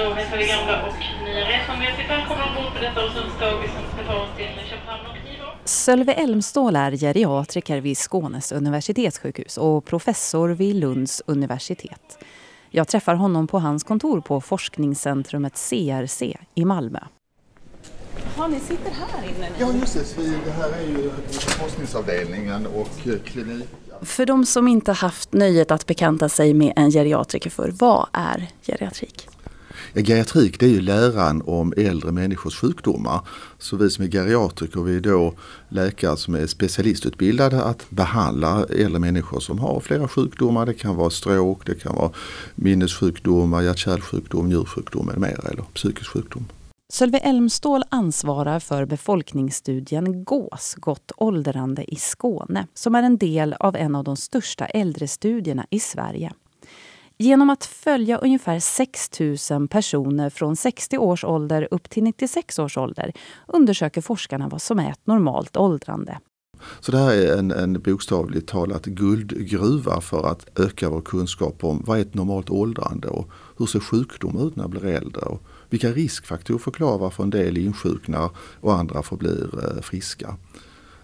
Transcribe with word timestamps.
Hälsar 0.00 0.38
vi 0.38 0.46
gamla 0.46 0.86
och 0.86 0.94
nya 1.24 1.48
resande 1.48 1.84
hjärtligt 1.84 2.10
välkomna 2.10 2.44
ombord 2.44 2.72
på 2.74 2.80
detta 2.80 3.00
Öresundståg 3.00 3.62
som 3.64 3.98
ska 3.98 4.12
ta 4.12 4.22
oss 4.22 4.28
till 4.36 4.70
Köpenhamn 4.70 5.06
och 5.06 5.14
Nivå. 5.24 5.44
Sölve 5.64 6.12
Elmstål 6.12 6.76
är 6.76 6.92
geriatriker 6.92 7.80
vid 7.80 7.98
Skånes 7.98 8.52
universitetssjukhus 8.52 9.58
och 9.58 9.84
professor 9.84 10.48
vid 10.48 10.76
Lunds 10.76 11.22
universitet. 11.26 12.18
Jag 12.70 12.88
träffar 12.88 13.14
honom 13.14 13.46
på 13.46 13.58
hans 13.58 13.84
kontor 13.84 14.20
på 14.20 14.40
forskningscentrumet 14.40 15.54
CRC 15.54 16.36
i 16.54 16.64
Malmö. 16.64 17.00
Ja, 18.36 18.46
ni 18.46 18.60
sitter 18.60 18.90
här 18.90 19.28
inne. 19.28 19.48
Ja, 19.58 19.72
just 19.80 19.94
det. 19.94 20.22
Vi, 20.22 20.36
det 20.44 20.50
här 20.50 20.70
är 20.70 20.86
ju 20.86 21.10
forskningsavdelningen 21.34 22.66
och 22.66 23.06
eh, 23.06 23.18
klinik. 23.24 23.68
För 24.02 24.26
de 24.26 24.46
som 24.46 24.68
inte 24.68 24.92
haft 24.92 25.32
nöjet 25.32 25.70
att 25.70 25.86
bekanta 25.86 26.28
sig 26.28 26.54
med 26.54 26.72
en 26.76 26.90
geriatriker 26.90 27.50
för, 27.50 27.70
vad 27.70 28.06
är 28.12 28.46
geriatrik? 28.62 29.28
Ja, 29.92 30.02
geriatrik 30.02 30.60
det 30.60 30.66
är 30.66 30.70
ju 30.70 30.80
läran 30.80 31.42
om 31.46 31.72
äldre 31.76 32.12
människors 32.12 32.56
sjukdomar. 32.56 33.20
Så 33.58 33.76
vi 33.76 33.90
som 33.90 34.04
är 34.04 34.08
geriatriker 34.08 34.80
vi 34.80 34.96
är 34.96 35.00
då 35.00 35.34
läkare 35.68 36.16
som 36.16 36.34
är 36.34 36.46
specialistutbildade 36.46 37.64
att 37.64 37.90
behandla 37.90 38.64
äldre 38.64 38.98
människor 38.98 39.40
som 39.40 39.58
har 39.58 39.80
flera 39.80 40.08
sjukdomar. 40.08 40.66
Det 40.66 40.74
kan 40.74 40.96
vara 40.96 41.10
stråk, 41.10 41.66
det 41.66 41.74
kan 41.74 41.94
vara 41.96 42.10
minnessjukdomar, 42.54 43.62
hjärt-kärlsjukdom, 43.62 44.48
njursjukdom 44.48 45.06
med 45.06 45.18
mera 45.18 45.48
eller 45.48 45.62
psykisk 45.62 46.10
sjukdom. 46.10 46.44
Sölve 46.92 47.18
Elmstål 47.18 47.82
ansvarar 47.88 48.60
för 48.60 48.84
befolkningsstudien 48.84 50.24
GÅS, 50.24 50.74
Gott 50.78 51.12
åldrande 51.16 51.94
i 51.94 51.96
Skåne, 51.96 52.66
som 52.74 52.94
är 52.94 53.02
en 53.02 53.18
del 53.18 53.52
av 53.52 53.76
en 53.76 53.94
av 53.94 54.04
de 54.04 54.16
största 54.16 54.66
äldrestudierna 54.66 55.66
i 55.70 55.80
Sverige. 55.80 56.32
Genom 57.22 57.50
att 57.50 57.64
följa 57.64 58.18
ungefär 58.18 58.58
6 58.58 59.20
000 59.50 59.68
personer 59.68 60.30
från 60.30 60.56
60 60.56 60.98
års 60.98 61.24
ålder 61.24 61.68
upp 61.70 61.90
till 61.90 62.02
96 62.02 62.58
års 62.58 62.76
ålder 62.76 63.12
undersöker 63.46 64.00
forskarna 64.00 64.48
vad 64.48 64.62
som 64.62 64.78
är 64.78 64.90
ett 64.90 65.06
normalt 65.06 65.56
åldrande. 65.56 66.18
Så 66.80 66.92
det 66.92 66.98
här 66.98 67.12
är 67.12 67.38
en, 67.38 67.50
en 67.50 67.72
bokstavligt 67.72 68.48
talat 68.48 68.84
guldgruva 68.84 70.00
för 70.00 70.26
att 70.26 70.58
öka 70.58 70.90
vår 70.90 71.00
kunskap 71.00 71.64
om 71.64 71.82
vad 71.86 71.98
är 71.98 72.02
ett 72.02 72.14
normalt 72.14 72.50
åldrande 72.50 73.08
och 73.08 73.30
hur 73.58 73.66
ser 73.66 73.80
sjukdom 73.80 74.46
ut 74.46 74.56
när 74.56 74.64
man 74.64 74.70
blir 74.70 74.84
äldre 74.84 75.22
och 75.22 75.42
vilka 75.70 75.92
riskfaktorer 75.92 76.58
förklarar 76.58 76.98
varför 76.98 77.22
en 77.22 77.30
del 77.30 77.58
insjuknar 77.58 78.30
och 78.60 78.74
andra 78.74 79.02
förblir 79.02 79.48
eh, 79.64 79.82
friska. 79.82 80.36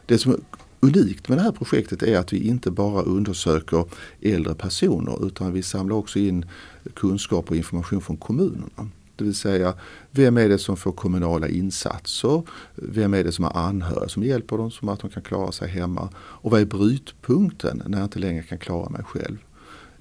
Det 0.07 0.19
som 0.19 0.41
unikt 0.81 1.29
med 1.29 1.39
det 1.39 1.43
här 1.43 1.53
projektet 1.53 2.03
är 2.03 2.19
att 2.19 2.33
vi 2.33 2.49
inte 2.49 2.71
bara 2.71 3.03
undersöker 3.03 3.85
äldre 4.21 4.55
personer 4.55 5.27
utan 5.27 5.53
vi 5.53 5.63
samlar 5.63 5.97
också 5.97 6.19
in 6.19 6.47
kunskap 6.95 7.51
och 7.51 7.57
information 7.57 8.01
från 8.01 8.17
kommunerna. 8.17 8.91
Det 9.17 9.25
vill 9.25 9.35
säga, 9.35 9.75
vem 10.11 10.37
är 10.37 10.49
det 10.49 10.59
som 10.59 10.77
får 10.77 10.93
kommunala 10.93 11.49
insatser? 11.49 12.43
Vem 12.75 13.15
är 13.15 13.25
det 13.25 13.33
som 13.33 13.45
har 13.45 13.61
anhöriga 13.61 14.09
som 14.09 14.23
hjälper 14.23 14.59
dem 14.59 14.71
så 14.71 14.91
att 14.91 15.01
de 15.01 15.11
kan 15.11 15.23
klara 15.23 15.53
sig 15.53 15.69
hemma? 15.69 16.09
Och 16.17 16.51
vad 16.51 16.61
är 16.61 16.65
brytpunkten 16.65 17.83
när 17.87 17.99
jag 17.99 18.07
inte 18.07 18.19
längre 18.19 18.43
kan 18.43 18.59
klara 18.59 18.89
mig 18.91 19.05
själv? 19.05 19.37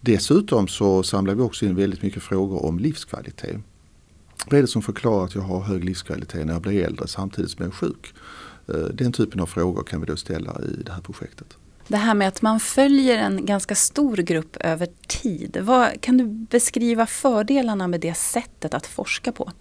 Dessutom 0.01 0.67
så 0.67 1.03
samlar 1.03 1.35
vi 1.35 1.41
också 1.41 1.65
in 1.65 1.75
väldigt 1.75 2.01
mycket 2.01 2.23
frågor 2.23 2.65
om 2.65 2.79
livskvalitet. 2.79 3.57
Vad 4.45 4.57
är 4.57 4.61
det 4.61 4.67
som 4.67 4.81
förklarar 4.81 5.25
att 5.25 5.35
jag 5.35 5.41
har 5.41 5.61
hög 5.61 5.83
livskvalitet 5.83 6.45
när 6.45 6.53
jag 6.53 6.61
blir 6.61 6.83
äldre 6.83 7.07
samtidigt 7.07 7.51
som 7.51 7.63
jag 7.63 7.71
är 7.71 7.75
sjuk? 7.75 8.13
Eh, 8.67 8.75
den 8.75 9.11
typen 9.11 9.39
av 9.39 9.45
frågor 9.45 9.83
kan 9.83 9.99
vi 9.99 10.05
då 10.05 10.15
ställa 10.15 10.61
i 10.61 10.83
det 10.83 10.91
här 10.91 11.01
projektet. 11.01 11.57
Det 11.87 11.97
här 11.97 12.13
med 12.13 12.27
att 12.27 12.41
man 12.41 12.59
följer 12.59 13.17
en 13.17 13.45
ganska 13.45 13.75
stor 13.75 14.17
grupp 14.17 14.57
över 14.59 14.87
tid. 15.07 15.57
Vad, 15.61 16.01
kan 16.01 16.17
du 16.17 16.25
beskriva 16.25 17.05
fördelarna 17.05 17.87
med 17.87 18.01
det 18.01 18.17
sättet 18.17 18.73
att 18.73 18.87
forska 18.87 19.31
på? 19.31 19.51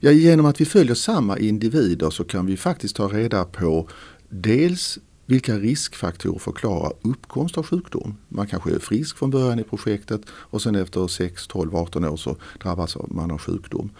Ja, 0.00 0.10
genom 0.10 0.46
att 0.46 0.60
vi 0.60 0.64
följer 0.64 0.94
samma 0.94 1.38
individer 1.38 2.10
så 2.10 2.24
kan 2.24 2.46
vi 2.46 2.56
faktiskt 2.56 2.96
ta 2.96 3.08
reda 3.08 3.44
på 3.44 3.88
dels 4.28 4.98
vilka 5.26 5.58
riskfaktorer 5.58 6.38
förklarar 6.38 6.92
uppkomst 7.02 7.58
av 7.58 7.66
sjukdom? 7.66 8.16
Man 8.28 8.46
kanske 8.46 8.74
är 8.74 8.78
frisk 8.78 9.16
från 9.16 9.30
början 9.30 9.58
i 9.58 9.64
projektet 9.64 10.20
och 10.30 10.62
sen 10.62 10.74
efter 10.74 11.06
6, 11.06 11.46
12, 11.46 11.76
18 11.76 12.04
år 12.04 12.16
så 12.16 12.36
drabbas 12.62 12.96
man 13.08 13.30
av 13.30 13.38
sjukdom. 13.38 13.90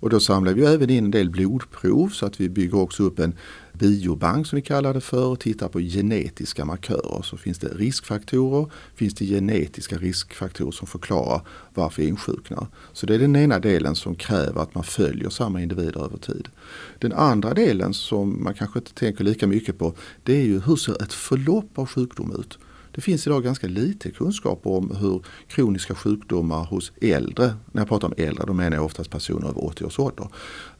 Och 0.00 0.10
då 0.10 0.20
samlar 0.20 0.52
vi 0.52 0.64
även 0.64 0.90
in 0.90 1.04
en 1.04 1.10
del 1.10 1.30
blodprov 1.30 2.08
så 2.08 2.26
att 2.26 2.40
vi 2.40 2.48
bygger 2.48 2.78
också 2.78 3.02
upp 3.02 3.18
en 3.18 3.34
biobank 3.72 4.46
som 4.46 4.56
vi 4.56 4.62
kallar 4.62 4.94
det 4.94 5.00
för 5.00 5.26
och 5.26 5.40
tittar 5.40 5.68
på 5.68 5.80
genetiska 5.80 6.64
markörer. 6.64 7.22
Så 7.22 7.36
finns 7.36 7.58
det 7.58 7.68
riskfaktorer, 7.68 8.70
finns 8.94 9.14
det 9.14 9.26
genetiska 9.26 9.96
riskfaktorer 9.98 10.70
som 10.70 10.86
förklarar 10.86 11.42
varför 11.74 12.02
jag 12.02 12.08
insjuknar. 12.08 12.66
Så 12.92 13.06
det 13.06 13.14
är 13.14 13.18
den 13.18 13.36
ena 13.36 13.58
delen 13.58 13.94
som 13.94 14.14
kräver 14.14 14.62
att 14.62 14.74
man 14.74 14.84
följer 14.84 15.30
samma 15.30 15.62
individer 15.62 16.04
över 16.04 16.18
tid. 16.18 16.48
Den 16.98 17.12
andra 17.12 17.54
delen 17.54 17.94
som 17.94 18.44
man 18.44 18.54
kanske 18.54 18.78
inte 18.78 18.94
tänker 18.94 19.24
lika 19.24 19.46
mycket 19.46 19.78
på 19.78 19.94
det 20.22 20.32
är 20.32 20.44
ju 20.44 20.60
hur 20.60 20.76
ser 20.76 21.02
ett 21.02 21.12
förlopp 21.12 21.78
av 21.78 21.86
sjukdom 21.86 22.34
ut? 22.40 22.58
Det 22.92 23.00
finns 23.00 23.26
idag 23.26 23.44
ganska 23.44 23.66
lite 23.66 24.10
kunskap 24.10 24.60
om 24.62 24.96
hur 24.96 25.22
kroniska 25.48 25.94
sjukdomar 25.94 26.64
hos 26.64 26.92
äldre, 27.00 27.54
när 27.72 27.80
jag 27.80 27.88
pratar 27.88 28.08
om 28.08 28.14
äldre 28.16 28.44
då 28.46 28.52
menar 28.52 28.76
jag 28.76 28.84
oftast 28.84 29.10
personer 29.10 29.48
över 29.48 29.64
80 29.64 29.84
års 29.84 29.98
ålder. 29.98 30.28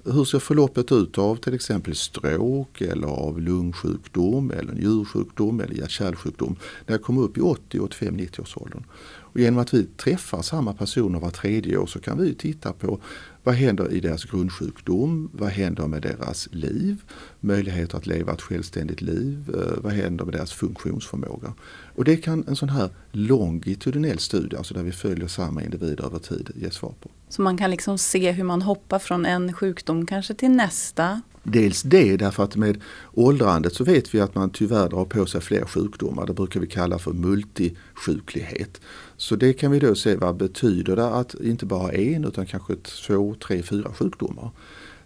Hur 0.05 0.25
ser 0.25 0.39
förloppet 0.39 0.93
ut 0.93 1.19
av 1.19 1.37
till 1.37 1.55
exempel 1.55 1.95
stråk 1.95 2.81
eller 2.81 3.09
av 3.09 3.41
lungsjukdom 3.41 4.51
eller 4.51 4.73
njursjukdom 4.73 5.61
eller 5.61 5.75
hjärt-kärlsjukdom 5.75 6.57
när 6.87 6.95
jag 6.95 7.03
kommer 7.03 7.23
upp 7.23 7.39
i 7.39 7.41
80, 7.41 7.81
85, 7.81 8.15
90 8.15 8.43
års 8.43 8.57
åldern. 8.57 8.85
Och 9.33 9.41
genom 9.41 9.59
att 9.61 9.75
vi 9.75 9.85
träffar 9.85 10.43
samma 10.43 10.75
personer 10.75 11.21
var 11.21 11.31
tredje 11.31 11.77
år 11.77 11.87
så 11.87 12.01
kan 12.01 12.19
vi 12.19 12.35
titta 12.35 12.73
på 12.73 13.01
vad 13.43 13.55
händer 13.55 13.93
i 13.93 14.01
deras 14.01 14.25
grundsjukdom? 14.25 15.31
Vad 15.33 15.49
händer 15.49 15.87
med 15.87 16.03
deras 16.03 16.49
liv? 16.53 17.03
Möjligheter 17.41 17.99
att 17.99 18.07
leva 18.07 18.33
ett 18.33 18.43
självständigt 18.43 19.01
liv? 19.01 19.55
Eh, 19.55 19.83
vad 19.83 19.93
händer 19.93 20.25
med 20.25 20.35
deras 20.35 20.53
funktionsförmåga? 20.53 21.55
Och 21.95 22.05
det 22.05 22.17
kan 22.17 22.45
en 22.49 22.57
sån 22.57 22.69
här 22.69 22.91
longitudinell 23.13 24.19
studie, 24.19 24.57
alltså 24.57 24.75
där 24.75 24.83
vi 24.83 24.93
följer 24.93 25.29
samma 25.29 25.63
individer 25.63 26.05
över 26.05 26.19
tid, 26.19 26.51
ge 26.55 26.71
svar 26.71 26.95
på. 27.01 27.11
Så 27.29 27.43
man 27.43 27.57
kan 27.57 27.71
liksom 27.71 27.99
se 27.99 28.31
hur 28.33 28.45
man 28.45 28.63
hoppar 28.63 28.99
från 28.99 29.27
en 29.27 29.53
sjukdom 29.53 30.07
kanske 30.07 30.35
till 30.35 30.51
nästa? 30.51 31.21
Dels 31.43 31.83
det, 31.83 32.17
därför 32.17 32.45
att 32.45 32.57
med 32.57 32.81
åldrandet 33.15 33.75
så 33.75 33.85
vet 33.85 34.15
vi 34.15 34.21
att 34.21 34.35
man 34.35 34.51
tyvärr 34.51 34.89
drar 34.89 35.05
på 35.05 35.27
sig 35.27 35.41
fler 35.41 35.65
sjukdomar. 35.65 36.27
Det 36.27 36.33
brukar 36.33 36.61
vi 36.61 36.67
kalla 36.67 36.99
för 36.99 37.13
multisjuklighet. 37.13 38.81
Så 39.17 39.37
det 39.37 39.53
kan 39.53 39.71
vi 39.71 39.79
då 39.79 39.95
se 39.95 40.17
vad 40.17 40.37
betyder 40.37 40.97
det 40.97 41.07
att 41.07 41.35
inte 41.35 41.67
bara 41.67 41.81
ha 41.81 41.93
en 41.93 42.25
utan 42.25 42.47
kanske 42.47 42.77
två, 42.77 43.30
tre, 43.35 43.63
fyra 43.63 43.93
sjukdomar. 43.93 44.51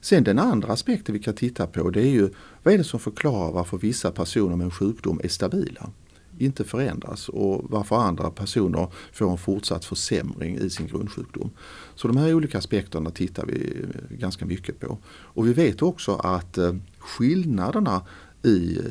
Sen 0.01 0.25
den 0.25 0.39
andra 0.39 0.73
aspekten 0.73 1.13
vi 1.13 1.19
kan 1.19 1.35
titta 1.35 1.67
på 1.67 1.91
det 1.91 2.01
är 2.01 2.11
ju 2.11 2.29
vad 2.63 2.75
är 2.75 2.79
det 2.79 2.85
som 2.85 3.01
förklarar 3.01 3.53
varför 3.53 3.79
vissa 3.79 4.11
personer 4.11 4.57
med 4.57 4.65
en 4.65 4.71
sjukdom 4.71 5.21
är 5.25 5.29
stabila? 5.29 5.91
inte 6.39 6.65
förändras 6.65 7.29
och 7.29 7.65
varför 7.71 7.97
andra 7.97 8.31
personer 8.31 8.89
får 9.13 9.31
en 9.31 9.39
fortsatt 9.39 9.85
försämring 9.85 10.57
i 10.57 10.71
sin 10.71 10.87
grundsjukdom. 10.87 11.51
Så 11.95 12.09
de 12.09 12.17
här 12.17 12.35
olika 12.35 12.59
aspekterna 12.59 13.11
tittar 13.11 13.47
vi 13.47 13.83
eh, 13.83 14.17
ganska 14.19 14.47
mycket 14.47 14.81
på. 14.81 14.99
Och 15.07 15.47
vi 15.47 15.53
vet 15.53 15.83
också 15.83 16.15
att 16.15 16.59
eh, 16.59 16.75
skillnaderna 16.99 18.03
i 18.43 18.79
eh, 18.79 18.85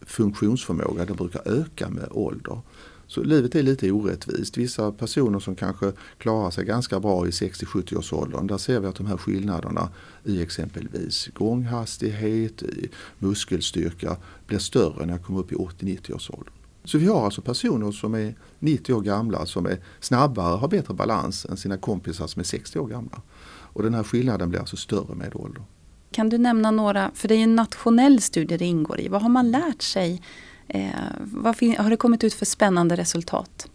funktionsförmåga 0.00 1.04
det 1.04 1.14
brukar 1.14 1.48
öka 1.48 1.88
med 1.88 2.08
ålder. 2.10 2.60
Så 3.08 3.22
livet 3.22 3.54
är 3.54 3.62
lite 3.62 3.92
orättvist. 3.92 4.56
Vissa 4.56 4.92
personer 4.92 5.38
som 5.38 5.54
kanske 5.54 5.92
klarar 6.18 6.50
sig 6.50 6.64
ganska 6.64 7.00
bra 7.00 7.26
i 7.26 7.30
60-70 7.30 7.96
års 7.96 8.12
åldern, 8.12 8.46
där 8.46 8.58
ser 8.58 8.80
vi 8.80 8.86
att 8.86 8.94
de 8.94 9.06
här 9.06 9.16
skillnaderna 9.16 9.88
i 10.24 10.42
exempelvis 10.42 11.28
gånghastighet, 11.34 12.62
i 12.62 12.88
muskelstyrka 13.18 14.16
blir 14.46 14.58
större 14.58 15.06
när 15.06 15.12
jag 15.12 15.24
kommer 15.24 15.40
upp 15.40 15.52
i 15.52 15.54
80-90 15.54 16.14
årsåldern. 16.14 16.52
Så 16.84 16.98
vi 16.98 17.06
har 17.06 17.24
alltså 17.24 17.42
personer 17.42 17.92
som 17.92 18.14
är 18.14 18.34
90 18.58 18.94
år 18.94 19.00
gamla 19.00 19.46
som 19.46 19.66
är 19.66 19.78
snabbare, 20.00 20.56
har 20.56 20.68
bättre 20.68 20.94
balans 20.94 21.46
än 21.50 21.56
sina 21.56 21.76
kompisar 21.76 22.26
som 22.26 22.40
är 22.40 22.44
60 22.44 22.78
år 22.78 22.86
gamla. 22.86 23.22
Och 23.46 23.82
den 23.82 23.94
här 23.94 24.02
skillnaden 24.02 24.50
blir 24.50 24.60
alltså 24.60 24.76
större 24.76 25.14
med 25.14 25.34
ålder. 25.34 25.62
Kan 26.10 26.28
du 26.28 26.38
nämna 26.38 26.70
några, 26.70 27.10
för 27.14 27.28
det 27.28 27.34
är 27.34 27.42
en 27.42 27.56
nationell 27.56 28.20
studie 28.20 28.56
det 28.56 28.64
ingår 28.64 29.00
i, 29.00 29.08
vad 29.08 29.22
har 29.22 29.28
man 29.28 29.50
lärt 29.50 29.82
sig 29.82 30.22
Eh, 30.68 30.90
vad 31.18 31.56
har 31.78 31.90
det 31.90 31.96
kommit 31.96 32.24
ut 32.24 32.34
för 32.34 32.46
spännande 32.46 32.96
resultat? 32.96 33.68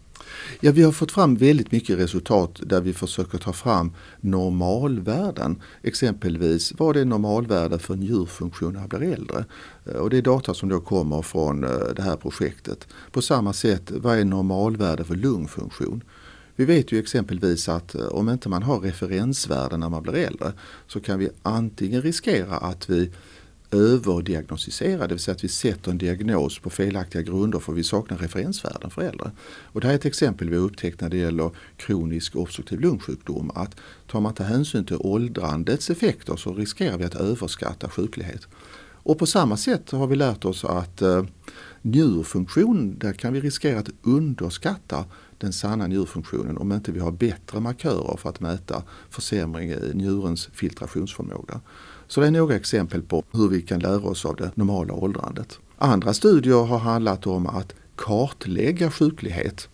Ja, 0.60 0.72
vi 0.72 0.82
har 0.82 0.92
fått 0.92 1.12
fram 1.12 1.36
väldigt 1.36 1.72
mycket 1.72 1.98
resultat 1.98 2.60
där 2.62 2.80
vi 2.80 2.92
försöker 2.92 3.38
ta 3.38 3.52
fram 3.52 3.92
normalvärden. 4.20 5.62
Exempelvis 5.82 6.72
vad 6.78 6.96
är 6.96 7.04
normalvärde 7.04 7.78
för 7.78 7.96
njurfunktion 7.96 8.72
när 8.72 8.80
man 8.80 8.88
blir 8.88 9.12
äldre? 9.12 9.44
Eh, 9.86 9.94
och 9.94 10.10
det 10.10 10.18
är 10.18 10.22
data 10.22 10.54
som 10.54 10.68
då 10.68 10.80
kommer 10.80 11.22
från 11.22 11.64
eh, 11.64 11.70
det 11.96 12.02
här 12.02 12.16
projektet. 12.16 12.88
På 13.12 13.22
samma 13.22 13.52
sätt, 13.52 13.90
vad 13.90 14.18
är 14.18 14.24
normalvärde 14.24 15.04
för 15.04 15.14
lungfunktion? 15.14 16.04
Vi 16.56 16.64
vet 16.64 16.92
ju 16.92 16.98
exempelvis 16.98 17.68
att 17.68 17.94
eh, 17.94 18.06
om 18.06 18.28
inte 18.28 18.48
man 18.48 18.62
har 18.62 18.80
referensvärden 18.80 19.80
när 19.80 19.88
man 19.88 20.02
blir 20.02 20.14
äldre 20.14 20.52
så 20.86 21.00
kan 21.00 21.18
vi 21.18 21.28
antingen 21.42 22.02
riskera 22.02 22.56
att 22.56 22.90
vi 22.90 23.10
överdiagnostisera, 23.76 25.06
det 25.06 25.14
vill 25.14 25.22
säga 25.22 25.34
att 25.34 25.44
vi 25.44 25.48
sätter 25.48 25.90
en 25.90 25.98
diagnos 25.98 26.58
på 26.58 26.70
felaktiga 26.70 27.22
grunder 27.22 27.58
för 27.58 27.72
vi 27.72 27.84
saknar 27.84 28.18
referensvärden 28.18 28.90
för 28.90 29.02
äldre. 29.02 29.30
Och 29.46 29.80
det 29.80 29.86
här 29.86 29.94
är 29.94 29.98
ett 29.98 30.04
exempel 30.04 30.50
vi 30.50 30.56
har 30.56 30.64
upptäckt 30.64 31.00
när 31.00 31.08
det 31.08 31.16
gäller 31.16 31.50
kronisk 31.76 32.36
obstruktiv 32.36 32.80
lungsjukdom. 32.80 33.50
Att 33.54 33.76
tar 34.06 34.20
man 34.20 34.30
inte 34.30 34.44
hänsyn 34.44 34.84
till 34.84 34.96
åldrandets 35.00 35.90
effekter 35.90 36.36
så 36.36 36.54
riskerar 36.54 36.98
vi 36.98 37.04
att 37.04 37.14
överskatta 37.14 37.88
sjuklighet. 37.88 38.48
Och 39.04 39.18
på 39.18 39.26
samma 39.26 39.56
sätt 39.56 39.90
har 39.90 40.06
vi 40.06 40.16
lärt 40.16 40.44
oss 40.44 40.64
att 40.64 41.02
eh, 41.02 41.24
njurfunktion, 41.82 42.98
där 42.98 43.12
kan 43.12 43.32
vi 43.32 43.40
riskera 43.40 43.78
att 43.78 43.90
underskatta 44.02 45.04
den 45.38 45.52
sanna 45.52 45.86
njurfunktionen 45.86 46.58
om 46.58 46.72
inte 46.72 46.92
vi 46.92 47.00
har 47.00 47.12
bättre 47.12 47.60
markörer 47.60 48.16
för 48.16 48.28
att 48.28 48.40
mäta 48.40 48.82
försämring 49.10 49.70
i 49.70 49.90
njurens 49.94 50.48
filtrationsförmåga. 50.52 51.60
Så 52.08 52.20
det 52.20 52.26
är 52.26 52.30
några 52.30 52.56
exempel 52.56 53.02
på 53.02 53.24
hur 53.32 53.48
vi 53.48 53.62
kan 53.62 53.80
lära 53.80 54.00
oss 54.00 54.24
av 54.24 54.36
det 54.36 54.56
normala 54.56 54.94
åldrandet. 54.94 55.58
Andra 55.78 56.14
studier 56.14 56.64
har 56.64 56.78
handlat 56.78 57.26
om 57.26 57.46
att 57.46 57.74
kartlägga 57.96 58.90
sjuklighet. 58.90 59.68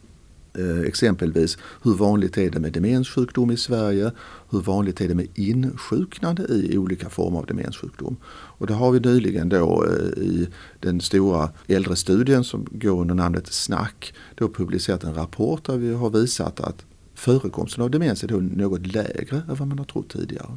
Eh, 0.59 0.81
exempelvis 0.81 1.59
hur 1.83 1.95
vanligt 1.95 2.39
är 2.39 2.51
det 2.51 2.61
med 2.61 2.73
demenssjukdom 2.73 3.51
i 3.51 3.57
Sverige? 3.57 4.13
Hur 4.51 4.61
vanligt 4.61 5.01
är 5.01 5.09
det 5.09 5.15
med 5.15 5.27
insjuknande 5.35 6.43
i 6.43 6.79
olika 6.79 7.09
former 7.09 7.39
av 7.39 7.47
demenssjukdom? 7.47 8.17
Och 8.27 8.67
det 8.67 8.75
har 8.75 8.91
vi 8.91 9.01
nyligen 9.01 9.49
då 9.49 9.85
eh, 9.85 10.23
i 10.23 10.49
den 10.81 11.01
stora 11.01 11.51
äldrestudien 11.67 12.45
som 12.45 12.67
går 12.71 13.01
under 13.01 13.15
namnet 13.15 13.47
SNACK 13.47 14.15
då 14.35 14.49
publicerat 14.49 15.05
en 15.05 15.15
rapport 15.15 15.65
där 15.65 15.77
vi 15.77 15.95
har 15.95 16.11
visat 16.11 16.61
att 16.61 16.85
förekomsten 17.15 17.85
av 17.85 17.91
demens 17.91 18.25
är 18.25 18.29
då 18.29 18.37
något 18.37 18.87
lägre 18.87 19.37
än 19.37 19.55
vad 19.55 19.69
man 19.69 19.79
har 19.79 19.87
trott 19.87 20.09
tidigare. 20.09 20.57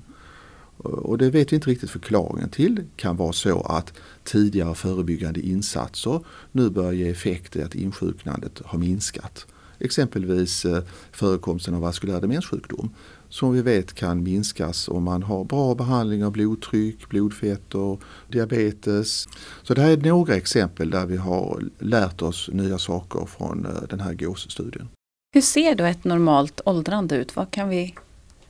Och 0.83 1.17
det 1.17 1.29
vet 1.29 1.51
vi 1.51 1.55
inte 1.55 1.69
riktigt 1.69 1.89
förklaringen 1.89 2.49
till. 2.49 2.75
Det 2.75 2.85
kan 2.95 3.17
vara 3.17 3.33
så 3.33 3.61
att 3.61 3.93
tidigare 4.23 4.75
förebyggande 4.75 5.39
insatser 5.41 6.19
nu 6.51 6.69
börjar 6.69 6.91
ge 6.91 7.09
effekt 7.09 7.55
i 7.55 7.61
att 7.61 7.75
insjuknandet 7.75 8.61
har 8.65 8.79
minskat. 8.79 9.45
Exempelvis 9.79 10.65
eh, 10.65 10.83
förekomsten 11.11 11.73
av 11.73 11.81
vaskulär 11.81 12.21
demenssjukdom 12.21 12.89
som 13.33 13.53
vi 13.53 13.61
vet 13.61 13.93
kan 13.93 14.23
minskas 14.23 14.87
om 14.87 15.03
man 15.03 15.23
har 15.23 15.43
bra 15.43 15.75
behandling 15.75 16.25
av 16.25 16.31
blodtryck, 16.31 17.09
blodfetter, 17.09 17.97
diabetes. 18.29 19.27
Så 19.63 19.73
det 19.73 19.81
här 19.81 19.91
är 19.91 19.97
några 19.97 20.35
exempel 20.35 20.89
där 20.89 21.05
vi 21.05 21.17
har 21.17 21.63
lärt 21.79 22.21
oss 22.21 22.49
nya 22.53 22.77
saker 22.77 23.25
från 23.25 23.65
eh, 23.65 23.71
den 23.89 23.99
här 23.99 24.13
GÅS-studien. 24.13 24.87
Hur 25.33 25.41
ser 25.41 25.75
då 25.75 25.83
ett 25.83 26.03
normalt 26.03 26.61
åldrande 26.65 27.15
ut? 27.15 27.35
Vad 27.35 27.51
kan 27.51 27.69
vi 27.69 27.95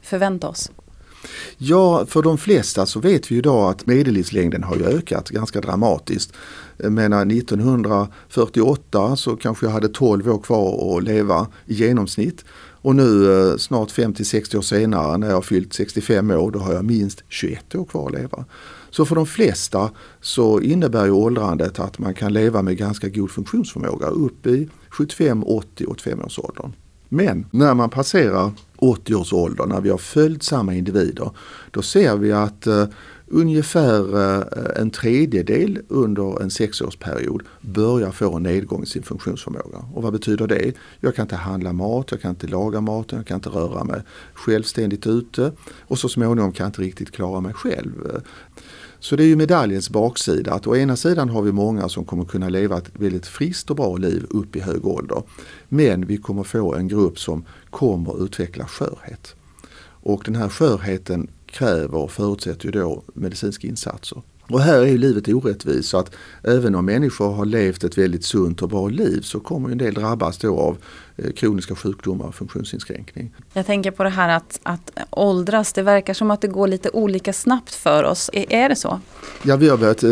förvänta 0.01 0.47
oss? 0.47 0.71
Ja, 1.57 2.05
för 2.05 2.21
de 2.21 2.37
flesta 2.37 2.85
så 2.85 2.99
vet 2.99 3.31
vi 3.31 3.37
idag 3.37 3.69
att 3.69 3.85
medellivslängden 3.85 4.63
har 4.63 4.75
ökat 4.75 5.29
ganska 5.29 5.61
dramatiskt. 5.61 6.33
Jag 6.77 6.91
menar 6.91 7.21
1948 7.25 9.15
så 9.15 9.35
kanske 9.35 9.65
jag 9.65 9.73
hade 9.73 9.87
12 9.87 10.29
år 10.29 10.39
kvar 10.39 10.97
att 10.97 11.03
leva 11.03 11.47
i 11.65 11.73
genomsnitt. 11.73 12.45
Och 12.83 12.95
nu 12.95 13.31
eh, 13.31 13.57
snart 13.57 13.89
50-60 13.89 14.57
år 14.57 14.61
senare 14.61 15.17
när 15.17 15.27
jag 15.27 15.35
har 15.35 15.41
fyllt 15.41 15.73
65 15.73 16.31
år 16.31 16.51
då 16.51 16.59
har 16.59 16.73
jag 16.73 16.85
minst 16.85 17.23
21 17.29 17.75
år 17.75 17.85
kvar 17.85 18.07
att 18.07 18.13
leva. 18.13 18.45
Så 18.89 19.05
för 19.05 19.15
de 19.15 19.25
flesta 19.25 19.91
så 20.21 20.61
innebär 20.61 21.05
ju 21.05 21.11
åldrandet 21.11 21.79
att 21.79 21.99
man 21.99 22.13
kan 22.13 22.33
leva 22.33 22.61
med 22.61 22.77
ganska 22.77 23.09
god 23.09 23.31
funktionsförmåga 23.31 24.07
upp 24.07 24.47
i 24.47 24.69
75, 24.89 25.43
80, 25.43 25.85
85 25.85 26.21
års 26.21 26.39
åldern. 26.39 26.73
Men 27.09 27.45
när 27.51 27.73
man 27.73 27.89
passerar 27.89 28.51
80 28.89 29.15
års 29.15 29.33
ålder, 29.33 29.65
när 29.65 29.81
vi 29.81 29.89
har 29.89 29.97
följt 29.97 30.44
samma 30.44 30.74
individer, 30.74 31.31
då 31.71 31.81
ser 31.81 32.18
vi 32.18 32.31
att 32.31 32.68
eh, 32.68 32.85
ungefär 33.27 34.15
eh, 34.38 34.81
en 34.81 34.89
tredjedel 34.89 35.80
under 35.88 36.41
en 36.41 36.51
sexårsperiod 36.51 37.44
börjar 37.62 38.12
få 38.12 38.35
en 38.35 38.44
nedgång 38.44 38.83
i 38.83 38.85
sin 38.85 39.03
funktionsförmåga. 39.03 39.85
Och 39.94 40.03
vad 40.03 40.13
betyder 40.13 40.47
det? 40.47 40.74
Jag 41.00 41.15
kan 41.15 41.24
inte 41.24 41.35
handla 41.35 41.74
mat, 41.74 42.12
jag 42.12 42.21
kan 42.21 42.30
inte 42.30 42.47
laga 42.47 42.81
maten, 42.81 43.18
jag 43.18 43.27
kan 43.27 43.35
inte 43.35 43.50
röra 43.50 43.83
mig 43.83 44.01
självständigt 44.33 45.07
ute 45.07 45.51
och 45.81 46.00
så 46.00 46.09
småningom 46.09 46.51
kan 46.51 46.63
jag 46.63 46.69
inte 46.69 46.81
riktigt 46.81 47.12
klara 47.12 47.41
mig 47.41 47.53
själv. 47.53 48.21
Så 49.03 49.15
det 49.15 49.24
är 49.24 49.27
ju 49.27 49.35
medaljens 49.35 49.89
baksida 49.89 50.53
att 50.53 50.68
å 50.68 50.75
ena 50.75 50.95
sidan 50.95 51.30
har 51.30 51.41
vi 51.41 51.51
många 51.51 51.89
som 51.89 52.06
kommer 52.06 52.25
kunna 52.25 52.50
leva 52.50 52.77
ett 52.77 52.91
väldigt 52.94 53.27
friskt 53.27 53.69
och 53.69 53.75
bra 53.75 53.97
liv 53.97 54.25
upp 54.30 54.56
i 54.56 54.59
hög 54.59 54.85
ålder. 54.85 55.24
Men 55.69 56.06
vi 56.06 56.18
kommer 56.18 56.44
få 56.44 56.75
en 56.75 56.88
grupp 56.88 57.19
som 57.19 57.45
kommer 57.73 58.25
utveckla 58.25 58.65
skörhet. 58.65 59.35
Och 59.85 60.21
den 60.25 60.35
här 60.35 60.49
skörheten 60.49 61.27
kräver 61.45 61.97
och 61.97 62.11
förutsätter 62.11 62.65
ju 62.65 62.71
då 62.71 63.03
medicinska 63.13 63.67
insatser. 63.67 64.21
Och 64.47 64.61
här 64.61 64.77
är 64.77 64.85
ju 64.85 64.97
livet 64.97 65.27
orättvist 65.27 65.89
så 65.89 65.97
att 65.97 66.15
även 66.43 66.75
om 66.75 66.85
människor 66.85 67.31
har 67.33 67.45
levt 67.45 67.83
ett 67.83 67.97
väldigt 67.97 68.25
sunt 68.25 68.61
och 68.61 68.69
bra 68.69 68.87
liv 68.87 69.21
så 69.21 69.39
kommer 69.39 69.69
en 69.69 69.77
del 69.77 69.93
drabbas 69.93 70.37
då 70.37 70.59
av 70.59 70.77
eh, 71.15 71.31
kroniska 71.31 71.75
sjukdomar 71.75 72.25
och 72.25 72.35
funktionsinskränkning. 72.35 73.33
Jag 73.53 73.65
tänker 73.65 73.91
på 73.91 74.03
det 74.03 74.09
här 74.09 74.29
att, 74.29 74.59
att 74.63 74.91
åldras, 75.09 75.73
det 75.73 75.81
verkar 75.81 76.13
som 76.13 76.31
att 76.31 76.41
det 76.41 76.47
går 76.47 76.67
lite 76.67 76.89
olika 76.89 77.33
snabbt 77.33 77.75
för 77.75 78.03
oss. 78.03 78.29
Är, 78.33 78.53
är 78.53 78.69
det 78.69 78.75
så? 78.75 78.99
Ja, 79.43 79.55
vi 79.55 79.69
har 79.69 79.77
börjat 79.77 80.03
eh, 80.03 80.09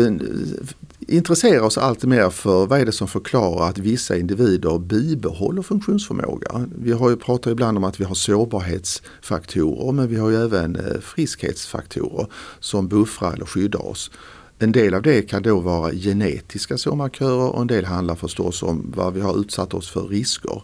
intressera 1.12 1.64
oss 1.64 1.78
allt 1.78 2.04
mer 2.04 2.30
för 2.30 2.66
vad 2.66 2.80
är 2.80 2.86
det 2.86 2.92
som 2.92 3.08
förklarar 3.08 3.68
att 3.68 3.78
vissa 3.78 4.16
individer 4.16 4.78
bibehåller 4.78 5.62
funktionsförmåga. 5.62 6.68
Vi 6.78 6.92
har 6.92 7.10
ju 7.10 7.16
pratat 7.16 7.52
ibland 7.52 7.78
om 7.78 7.84
att 7.84 8.00
vi 8.00 8.04
har 8.04 8.14
sårbarhetsfaktorer 8.14 9.92
men 9.92 10.08
vi 10.08 10.16
har 10.16 10.30
ju 10.30 10.36
även 10.36 10.76
eh, 10.76 11.00
friskhetsfaktorer 11.00 12.26
som 12.60 12.88
buffrar 12.88 13.32
eller 13.32 13.46
skyddar 13.46 13.86
oss. 13.86 14.10
En 14.58 14.72
del 14.72 14.94
av 14.94 15.02
det 15.02 15.22
kan 15.22 15.42
då 15.42 15.60
vara 15.60 15.92
genetiska 15.92 16.78
sårmarkörer 16.78 17.52
och 17.52 17.60
en 17.60 17.66
del 17.66 17.84
handlar 17.84 18.14
förstås 18.14 18.62
om 18.62 18.92
vad 18.96 19.14
vi 19.14 19.20
har 19.20 19.40
utsatt 19.40 19.74
oss 19.74 19.90
för 19.90 20.08
risker. 20.08 20.62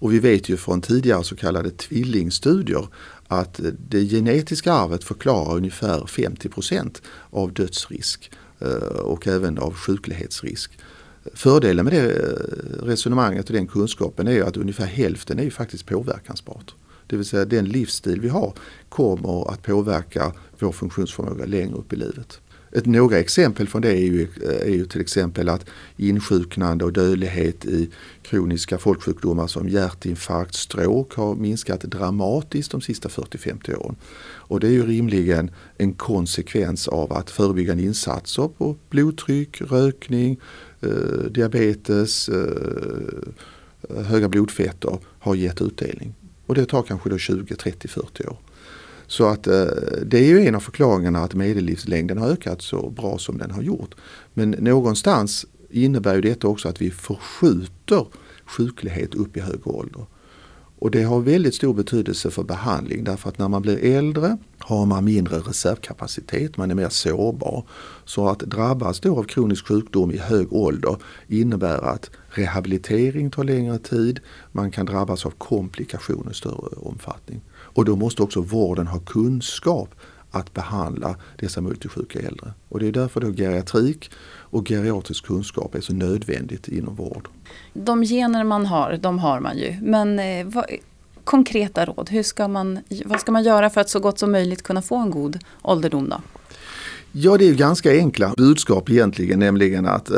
Och 0.00 0.12
vi 0.12 0.18
vet 0.18 0.48
ju 0.48 0.56
från 0.56 0.80
tidigare 0.80 1.24
så 1.24 1.36
kallade 1.36 1.70
tvillingstudier 1.70 2.86
att 3.28 3.60
eh, 3.60 3.66
det 3.88 4.04
genetiska 4.04 4.72
arvet 4.72 5.04
förklarar 5.04 5.56
ungefär 5.56 6.00
50% 6.00 7.02
av 7.30 7.52
dödsrisk. 7.52 8.30
Eh, 8.60 9.00
och 9.00 9.26
även 9.26 9.58
av 9.58 9.74
sjuklighetsrisk. 9.74 10.78
Fördelen 11.34 11.84
med 11.84 11.94
det 11.94 12.10
eh, 12.10 12.84
resonemanget 12.84 13.46
och 13.46 13.52
den 13.52 13.66
kunskapen 13.66 14.28
är 14.28 14.42
att 14.42 14.56
ungefär 14.56 14.86
hälften 14.86 15.38
är 15.38 15.42
ju 15.42 15.50
faktiskt 15.50 15.86
påverkansbart. 15.86 16.74
Det 17.06 17.16
vill 17.16 17.26
säga 17.26 17.44
den 17.44 17.64
livsstil 17.64 18.20
vi 18.20 18.28
har 18.28 18.52
kommer 18.88 19.52
att 19.52 19.62
påverka 19.62 20.32
vår 20.58 20.72
funktionsförmåga 20.72 21.46
längre 21.46 21.74
upp 21.74 21.92
i 21.92 21.96
livet. 21.96 22.40
Ett, 22.72 22.86
några 22.86 23.18
exempel 23.18 23.68
från 23.68 23.82
det 23.82 23.90
är 23.90 24.06
ju, 24.06 24.22
eh, 24.22 24.68
är 24.68 24.74
ju 24.74 24.86
till 24.86 25.00
exempel 25.00 25.48
att 25.48 25.66
insjuknande 25.96 26.84
och 26.84 26.92
dödlighet 26.92 27.64
i 27.64 27.90
kroniska 28.22 28.78
folksjukdomar 28.78 29.46
som 29.46 29.68
hjärtinfarkt, 29.68 30.54
stroke 30.54 31.20
har 31.20 31.34
minskat 31.34 31.80
dramatiskt 31.80 32.70
de 32.70 32.80
sista 32.80 33.08
40-50 33.08 33.74
åren. 33.74 33.96
Och 34.22 34.60
det 34.60 34.66
är 34.66 34.72
ju 34.72 34.86
rimligen 34.86 35.50
en 35.78 35.92
konsekvens 35.92 36.88
av 36.88 37.12
att 37.12 37.30
förebyggande 37.30 37.82
insatser 37.82 38.48
på 38.58 38.76
blodtryck, 38.90 39.60
rökning, 39.60 40.40
eh, 40.80 40.90
diabetes, 41.30 42.28
eh, 42.28 44.04
höga 44.04 44.28
blodfetter 44.28 44.98
har 45.18 45.34
gett 45.34 45.62
utdelning. 45.62 46.14
Och 46.46 46.54
det 46.54 46.66
tar 46.66 46.82
kanske 46.82 47.10
då 47.10 47.18
20, 47.18 47.56
30, 47.56 47.88
40 47.88 48.26
år. 48.26 48.38
Så 49.10 49.26
att 49.26 49.46
eh, 49.46 49.66
det 50.06 50.18
är 50.18 50.24
ju 50.24 50.46
en 50.46 50.54
av 50.54 50.60
förklaringarna 50.60 51.18
att 51.18 51.34
medellivslängden 51.34 52.18
har 52.18 52.28
ökat 52.28 52.62
så 52.62 52.90
bra 52.90 53.18
som 53.18 53.38
den 53.38 53.50
har 53.50 53.62
gjort. 53.62 53.94
Men 54.34 54.50
någonstans 54.50 55.46
innebär 55.70 56.14
ju 56.14 56.20
detta 56.20 56.48
också 56.48 56.68
att 56.68 56.82
vi 56.82 56.90
förskjuter 56.90 58.06
sjuklighet 58.46 59.14
upp 59.14 59.36
i 59.36 59.40
hög 59.40 59.66
ålder. 59.66 60.06
Och 60.78 60.90
det 60.90 61.02
har 61.02 61.20
väldigt 61.20 61.54
stor 61.54 61.74
betydelse 61.74 62.30
för 62.30 62.42
behandling 62.42 63.04
därför 63.04 63.28
att 63.28 63.38
när 63.38 63.48
man 63.48 63.62
blir 63.62 63.84
äldre 63.84 64.36
har 64.58 64.86
man 64.86 65.04
mindre 65.04 65.38
reservkapacitet, 65.38 66.56
man 66.56 66.70
är 66.70 66.74
mer 66.74 66.88
sårbar. 66.88 67.64
Så 68.04 68.28
att 68.28 68.38
drabbas 68.38 69.00
då 69.00 69.18
av 69.18 69.24
kronisk 69.24 69.66
sjukdom 69.66 70.10
i 70.10 70.18
hög 70.18 70.52
ålder 70.52 70.96
innebär 71.28 71.78
att 71.78 72.10
rehabilitering 72.28 73.30
tar 73.30 73.44
längre 73.44 73.78
tid, 73.78 74.20
man 74.52 74.70
kan 74.70 74.86
drabbas 74.86 75.26
av 75.26 75.30
komplikationer 75.30 76.30
i 76.30 76.34
större 76.34 76.76
omfattning. 76.76 77.40
Och 77.74 77.84
då 77.84 77.96
måste 77.96 78.22
också 78.22 78.40
vården 78.40 78.86
ha 78.86 78.98
kunskap 78.98 79.94
att 80.30 80.54
behandla 80.54 81.16
dessa 81.36 81.60
multisjuka 81.60 82.18
äldre. 82.18 82.52
Och 82.68 82.80
det 82.80 82.88
är 82.88 82.92
därför 82.92 83.20
då 83.20 83.32
geriatrik 83.32 84.10
och 84.26 84.68
geriatrisk 84.68 85.26
kunskap 85.26 85.74
är 85.74 85.80
så 85.80 85.92
nödvändigt 85.92 86.68
inom 86.68 86.94
vård. 86.94 87.28
De 87.72 88.02
gener 88.02 88.44
man 88.44 88.66
har, 88.66 88.98
de 89.02 89.18
har 89.18 89.40
man 89.40 89.58
ju. 89.58 89.76
Men 89.82 90.18
eh, 90.18 90.46
vad, 90.46 90.64
konkreta 91.24 91.84
råd, 91.84 92.10
hur 92.10 92.22
ska 92.22 92.48
man, 92.48 92.78
vad 93.04 93.20
ska 93.20 93.32
man 93.32 93.42
göra 93.42 93.70
för 93.70 93.80
att 93.80 93.88
så 93.88 94.00
gott 94.00 94.18
som 94.18 94.32
möjligt 94.32 94.62
kunna 94.62 94.82
få 94.82 94.96
en 94.96 95.10
god 95.10 95.38
ålderdom 95.62 96.08
då? 96.08 96.20
Ja, 97.12 97.36
det 97.36 97.48
är 97.48 97.54
ganska 97.54 97.92
enkla 97.92 98.34
budskap 98.36 98.90
egentligen, 98.90 99.38
nämligen 99.38 99.86
att 99.86 100.10
eh, 100.10 100.16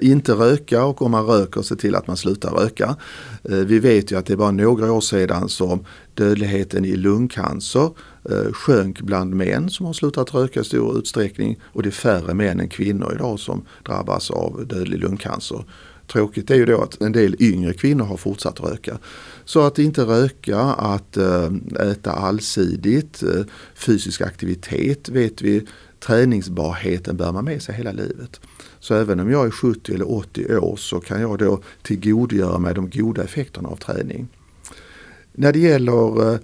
inte 0.00 0.32
röka 0.32 0.84
och 0.84 1.02
om 1.02 1.10
man 1.10 1.26
röker 1.26 1.62
se 1.62 1.76
till 1.76 1.94
att 1.94 2.06
man 2.06 2.16
slutar 2.16 2.50
röka. 2.50 2.96
Eh, 3.44 3.56
vi 3.56 3.78
vet 3.78 4.12
ju 4.12 4.18
att 4.18 4.26
det 4.26 4.36
var 4.36 4.52
några 4.52 4.92
år 4.92 5.00
sedan 5.00 5.48
som 5.48 5.84
dödligheten 6.14 6.84
i 6.84 6.96
lungcancer 6.96 7.90
eh, 8.30 8.52
sjönk 8.52 9.00
bland 9.00 9.34
män 9.34 9.70
som 9.70 9.86
har 9.86 9.92
slutat 9.92 10.34
röka 10.34 10.60
i 10.60 10.64
stor 10.64 10.98
utsträckning 10.98 11.60
och 11.64 11.82
det 11.82 11.88
är 11.88 11.90
färre 11.90 12.34
män 12.34 12.60
än 12.60 12.68
kvinnor 12.68 13.12
idag 13.14 13.40
som 13.40 13.64
drabbas 13.86 14.30
av 14.30 14.66
dödlig 14.66 14.98
lungcancer. 14.98 15.64
Tråkigt 16.12 16.50
är 16.50 16.54
ju 16.54 16.66
då 16.66 16.82
att 16.82 17.00
en 17.00 17.12
del 17.12 17.36
yngre 17.42 17.72
kvinnor 17.72 18.04
har 18.04 18.16
fortsatt 18.16 18.60
röka. 18.60 18.98
Så 19.44 19.60
att 19.60 19.78
inte 19.78 20.02
röka, 20.02 20.58
att 20.60 21.16
eh, 21.16 21.50
äta 21.80 22.12
allsidigt, 22.12 23.22
eh, 23.22 23.44
fysisk 23.74 24.20
aktivitet 24.20 25.08
vet 25.08 25.42
vi 25.42 25.66
träningsbarheten 26.06 27.16
bär 27.16 27.32
man 27.32 27.44
med 27.44 27.62
sig 27.62 27.74
hela 27.74 27.92
livet. 27.92 28.40
Så 28.80 28.94
även 28.94 29.20
om 29.20 29.30
jag 29.30 29.46
är 29.46 29.50
70 29.50 29.94
eller 29.94 30.12
80 30.12 30.56
år 30.56 30.76
så 30.76 31.00
kan 31.00 31.20
jag 31.20 31.38
då 31.38 31.60
tillgodogöra 31.82 32.58
mig 32.58 32.74
de 32.74 32.90
goda 32.90 33.24
effekterna 33.24 33.68
av 33.68 33.76
träning. 33.76 34.28
När 35.32 35.52
det 35.52 35.58
gäller 35.58 36.32
eh, 36.32 36.38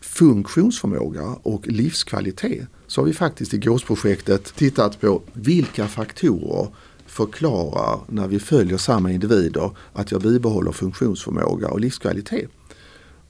funktionsförmåga 0.00 1.24
och 1.42 1.68
livskvalitet 1.68 2.66
så 2.86 3.00
har 3.00 3.06
vi 3.06 3.12
faktiskt 3.12 3.54
i 3.54 3.58
GÅS-projektet 3.58 4.54
tittat 4.56 5.00
på 5.00 5.22
vilka 5.32 5.88
faktorer 5.88 6.68
förklarar 7.06 8.00
när 8.08 8.28
vi 8.28 8.38
följer 8.38 8.76
samma 8.76 9.12
individer 9.12 9.70
att 9.92 10.10
jag 10.10 10.20
bibehåller 10.20 10.72
funktionsförmåga 10.72 11.68
och 11.68 11.80
livskvalitet. 11.80 12.50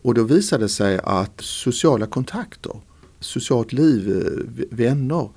Och 0.02 0.14
då 0.14 0.24
visade 0.24 0.64
det 0.64 0.68
sig 0.68 1.00
att 1.04 1.40
sociala 1.40 2.06
kontakter, 2.06 2.80
socialt 3.20 3.72
liv, 3.72 4.26
eh, 4.26 4.76
vänner 4.76 5.28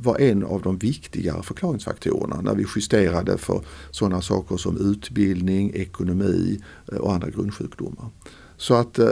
var 0.00 0.18
en 0.18 0.44
av 0.44 0.62
de 0.62 0.78
viktigare 0.78 1.42
förklaringsfaktorerna 1.42 2.40
när 2.40 2.54
vi 2.54 2.66
justerade 2.76 3.38
för 3.38 3.60
sådana 3.90 4.22
saker 4.22 4.56
som 4.56 4.76
utbildning, 4.92 5.70
ekonomi 5.74 6.60
eh, 6.92 6.98
och 6.98 7.12
andra 7.12 7.30
grundsjukdomar. 7.30 8.10
Så 8.56 8.74
att 8.74 8.98
eh, 8.98 9.08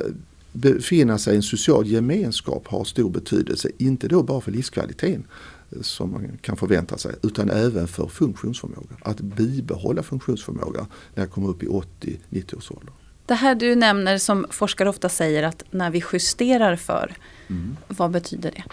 befinna 0.52 1.19
sig 1.19 1.33
i 1.33 1.37
en 1.37 1.43
social 1.43 1.87
gemenskap 1.87 2.66
har 2.66 2.85
stor 2.85 3.11
betydelse, 3.11 3.71
inte 3.78 4.09
då 4.09 4.23
bara 4.23 4.40
för 4.40 4.52
livskvaliteten 4.52 5.25
eh, 5.71 5.81
som 5.81 6.11
man 6.11 6.38
kan 6.40 6.57
förvänta 6.57 6.99
sig, 6.99 7.14
utan 7.23 7.50
även 7.50 7.88
för 7.88 8.09
funktionsförmåga. 8.09 8.97
Att 9.02 9.21
bibehålla 9.21 10.02
funktionsförmåga 10.02 10.87
när 11.14 11.23
jag 11.23 11.31
kommer 11.31 11.49
upp 11.49 11.62
i 11.62 11.66
80-90 11.66 12.57
års 12.57 12.71
ålder. 12.71 12.93
Det 13.26 13.35
här 13.35 13.54
du 13.54 13.75
nämner 13.75 14.18
som 14.18 14.47
forskare 14.50 14.88
ofta 14.88 15.09
säger 15.09 15.42
att 15.42 15.62
när 15.71 15.90
vi 15.90 16.02
justerar 16.12 16.76
för, 16.76 17.14
mm. 17.49 17.76
vad 17.88 18.11
betyder 18.11 18.50
det? 18.50 18.64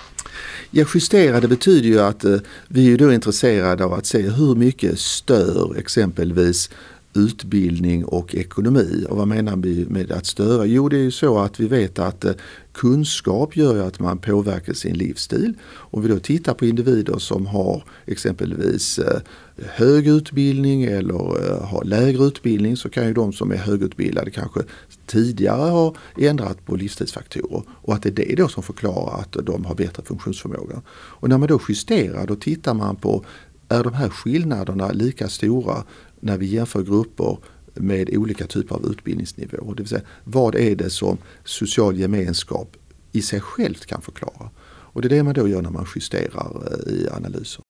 Ja, 0.71 0.85
justerade 0.93 1.47
betyder 1.47 1.89
ju 1.89 1.99
att 1.99 2.23
eh, 2.23 2.37
vi 2.67 2.93
är 2.93 2.97
då 2.97 3.13
intresserade 3.13 3.85
av 3.85 3.93
att 3.93 4.05
se 4.05 4.21
hur 4.21 4.55
mycket 4.55 4.99
stör 4.99 5.75
exempelvis 5.77 6.69
utbildning 7.13 8.05
och 8.05 8.35
ekonomi. 8.35 9.05
Och 9.09 9.17
vad 9.17 9.27
menar 9.27 9.55
vi 9.55 9.85
med 9.89 10.11
att 10.11 10.25
störa? 10.25 10.65
Jo, 10.65 10.89
det 10.89 10.97
är 10.97 11.03
ju 11.03 11.11
så 11.11 11.39
att 11.39 11.59
vi 11.59 11.67
vet 11.67 11.99
att 11.99 12.25
eh, 12.25 12.33
kunskap 12.71 13.55
gör 13.55 13.87
att 13.87 13.99
man 13.99 14.17
påverkar 14.17 14.73
sin 14.73 14.97
livsstil. 14.97 15.53
Om 15.63 16.01
vi 16.01 16.07
då 16.07 16.19
tittar 16.19 16.53
på 16.53 16.65
individer 16.65 17.17
som 17.17 17.45
har 17.45 17.83
exempelvis 18.05 18.99
eh, 18.99 19.21
hög 19.57 20.07
utbildning 20.07 20.83
eller 20.83 21.51
eh, 21.51 21.65
har 21.65 21.83
lägre 21.83 22.23
utbildning 22.23 22.77
så 22.77 22.89
kan 22.89 23.07
ju 23.07 23.13
de 23.13 23.33
som 23.33 23.51
är 23.51 23.57
högutbildade 23.57 24.31
kanske 24.31 24.59
tidigare 25.05 25.69
ha 25.69 25.95
ändrat 26.17 26.65
på 26.65 26.75
livsstilsfaktorer 26.75 27.63
och 27.69 27.93
att 27.93 28.03
det 28.03 28.09
är 28.09 28.25
det 28.25 28.35
då 28.35 28.47
som 28.47 28.63
förklarar 28.63 29.19
att 29.19 29.45
de 29.45 29.65
har 29.65 29.75
bättre 29.75 30.03
funktionsförmåga. 30.03 30.81
Och 30.89 31.29
när 31.29 31.37
man 31.37 31.47
då 31.47 31.59
justerar 31.69 32.27
då 32.27 32.35
tittar 32.35 32.73
man 32.73 32.95
på 32.95 33.25
är 33.69 33.83
de 33.83 33.93
här 33.93 34.09
skillnaderna 34.09 34.91
lika 34.91 35.29
stora 35.29 35.83
när 36.23 36.37
vi 36.37 36.45
jämför 36.45 36.83
grupper 36.83 37.37
med 37.73 38.17
olika 38.17 38.47
typer 38.47 38.75
av 38.75 38.85
utbildningsnivåer. 38.91 39.75
Det 39.75 39.83
vill 39.83 39.89
säga 39.89 40.01
vad 40.23 40.55
är 40.55 40.75
det 40.75 40.89
som 40.89 41.17
social 41.43 41.97
gemenskap 41.97 42.77
i 43.11 43.21
sig 43.21 43.39
självt 43.41 43.85
kan 43.85 44.01
förklara. 44.01 44.49
Och 44.65 45.01
det 45.01 45.07
är 45.07 45.09
det 45.09 45.23
man 45.23 45.33
då 45.33 45.47
gör 45.47 45.61
när 45.61 45.69
man 45.69 45.85
justerar 45.95 46.73
eh, 46.87 46.93
i 46.93 47.09
analyser. 47.09 47.63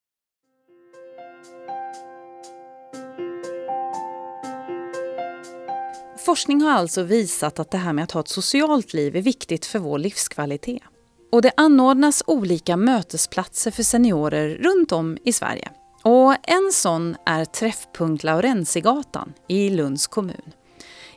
Forskning 6.26 6.62
har 6.62 6.72
alltså 6.72 7.04
visat 7.04 7.60
att 7.60 7.72
det 7.72 7.78
här 7.78 7.94
med 7.94 8.04
att 8.04 8.12
ha 8.12 8.22
ett 8.22 8.28
socialt 8.28 8.94
liv 8.94 9.16
är 9.16 9.22
viktigt 9.22 9.66
för 9.66 9.80
vår 9.80 9.98
livskvalitet. 9.98 10.84
Och 11.32 11.42
det 11.42 11.52
anordnas 11.58 12.24
olika 12.28 12.78
mötesplatser 12.78 13.72
för 13.72 13.84
seniorer 13.84 14.50
runt 14.50 14.92
om 14.92 15.18
i 15.24 15.34
Sverige. 15.34 15.72
Och 16.04 16.36
en 16.44 16.72
sån 16.72 17.16
är 17.26 17.46
Träffpunkt 17.46 18.24
Laurentigatan 18.24 19.34
i 19.48 19.70
Lunds 19.70 20.08
kommun. 20.08 20.54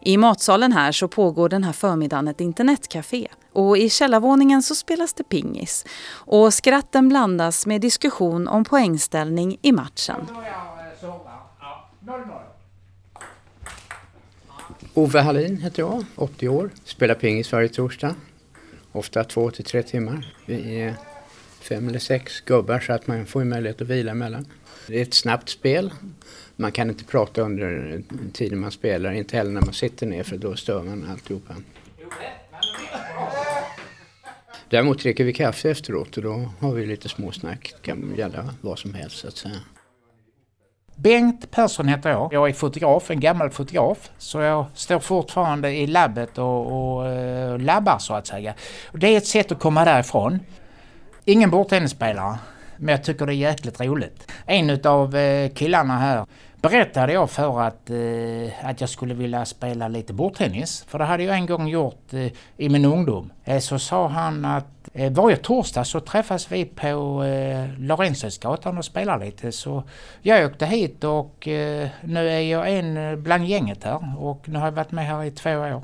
I 0.01 0.17
matsalen 0.17 0.73
här 0.73 0.93
så 0.93 1.09
pågår 1.09 1.49
den 1.49 1.65
här 1.65 1.73
förmiddagen 1.73 2.29
ett 2.29 2.41
internetcafé 2.41 3.29
och 3.53 3.79
i 3.79 3.91
källarvåningen 3.91 4.63
så 4.63 4.75
spelas 4.75 5.13
det 5.15 5.25
pingis. 5.25 5.85
Och 6.09 6.55
skratten 6.55 7.09
blandas 7.09 7.67
med 7.67 7.81
diskussion 7.81 8.49
om 8.49 8.65
poängställning 8.65 9.59
i 9.63 9.73
matchen. 9.73 10.27
Ove 14.95 15.21
Hallin 15.21 15.57
heter 15.57 15.83
jag, 15.83 16.05
80 16.17 16.49
år, 16.49 16.71
spelar 16.85 17.15
pingis 17.15 17.53
varje 17.53 17.69
torsdag. 17.69 18.15
Ofta 18.93 19.25
två 19.25 19.51
till 19.51 19.65
tre 19.65 19.83
timmar. 19.83 20.35
Vi 20.47 20.95
fem 21.69 21.89
eller 21.89 21.99
sex 21.99 22.41
gubbar 22.41 22.81
så 22.81 22.93
att 22.93 23.07
man 23.07 23.27
får 23.27 23.45
möjlighet 23.45 23.81
att 23.81 23.89
vila 23.89 24.11
emellan. 24.11 24.47
Det 24.87 24.99
är 24.99 25.03
ett 25.03 25.15
snabbt 25.15 25.49
spel. 25.49 25.93
Man 26.57 26.73
kan 26.73 26.89
inte 26.91 27.05
prata 27.05 27.43
under 27.43 28.03
tiden 28.33 28.61
man 28.61 28.71
spelar, 28.71 29.13
inte 29.13 29.37
heller 29.37 29.51
när 29.51 29.61
man 29.61 29.75
sitter 29.75 30.07
ner 30.07 30.23
för 30.23 30.37
då 30.37 30.57
stör 30.57 30.83
man 30.83 31.09
alltihopa. 31.11 31.55
Däremot 34.71 34.99
dricker 35.03 35.25
vi 35.25 35.33
kaffe 35.33 35.71
efteråt 35.71 36.17
och 36.17 36.23
då 36.23 36.51
har 36.61 36.73
vi 36.73 36.87
lite 36.87 37.09
småsnack. 37.09 37.75
Det 37.77 37.87
kan 37.87 38.15
gälla 38.17 38.55
vad 38.61 38.79
som 38.79 38.95
helst 38.95 39.19
så 39.19 39.29
att 39.29 39.37
säga. 39.37 39.61
Bengt 40.97 41.51
Persson 41.51 41.89
heter 41.89 42.11
jag. 42.11 42.33
Jag 42.33 42.49
är 42.49 42.53
fotograf, 42.53 43.11
en 43.11 43.21
gammal 43.21 43.51
fotograf. 43.51 44.11
Så 44.19 44.41
jag 44.41 44.67
står 44.75 44.99
fortfarande 44.99 45.71
i 45.73 45.87
labbet 45.87 46.39
och, 46.39 46.67
och 46.67 47.07
och 47.57 47.63
labbar 47.63 47.99
så 47.99 48.15
att 48.15 48.27
säga. 48.27 48.55
Det 48.93 49.07
är 49.07 49.17
ett 49.17 49.27
sätt 49.27 49.53
att 49.53 49.59
komma 49.59 49.85
därifrån. 49.85 50.41
Ingen 51.29 51.51
bordtennisspelare. 51.51 52.39
Men 52.77 52.89
jag 52.93 53.05
tycker 53.05 53.27
det 53.27 53.33
är 53.33 53.35
jäkligt 53.35 53.81
roligt. 53.81 54.33
En 54.47 54.71
utav 54.71 55.17
eh, 55.17 55.51
killarna 55.51 55.99
här 55.99 56.27
berättade 56.63 57.13
jag 57.13 57.31
för 57.31 57.61
att, 57.61 57.91
eh, 57.91 58.69
att 58.69 58.81
jag 58.81 58.91
skulle 58.91 59.15
vilja 59.15 59.45
spela 59.45 59.89
lite 59.89 60.13
bordtennis. 60.13 60.85
För 60.89 60.99
det 60.99 61.05
hade 61.05 61.23
jag 61.23 61.37
en 61.37 61.47
gång 61.47 61.69
gjort 61.69 62.13
eh, 62.13 62.33
i 62.57 62.69
min 62.69 62.85
ungdom. 62.85 63.33
Eh, 63.45 63.59
så 63.59 63.79
sa 63.79 64.09
han 64.09 64.45
att 64.45 64.89
eh, 64.93 65.13
varje 65.13 65.37
torsdag 65.37 65.85
så 65.85 66.01
träffas 66.01 66.53
vi 66.53 66.65
på 66.65 67.25
Laurentiusgatan 67.79 68.79
och 68.79 68.85
spelar 68.85 69.19
lite. 69.19 69.53
Så 69.53 69.83
jag 70.23 70.47
åkte 70.47 70.67
hit 70.67 71.05
och 71.05 71.49
nu 72.03 72.31
är 72.31 72.41
jag 72.41 72.73
en 72.73 73.23
bland 73.23 73.47
gänget 73.47 73.85
här 73.85 74.15
och 74.19 74.49
nu 74.49 74.59
har 74.59 74.67
jag 74.67 74.73
varit 74.73 74.93
med 74.93 75.07
här 75.07 75.25
i 75.25 75.31
två 75.31 75.51
år. 75.51 75.83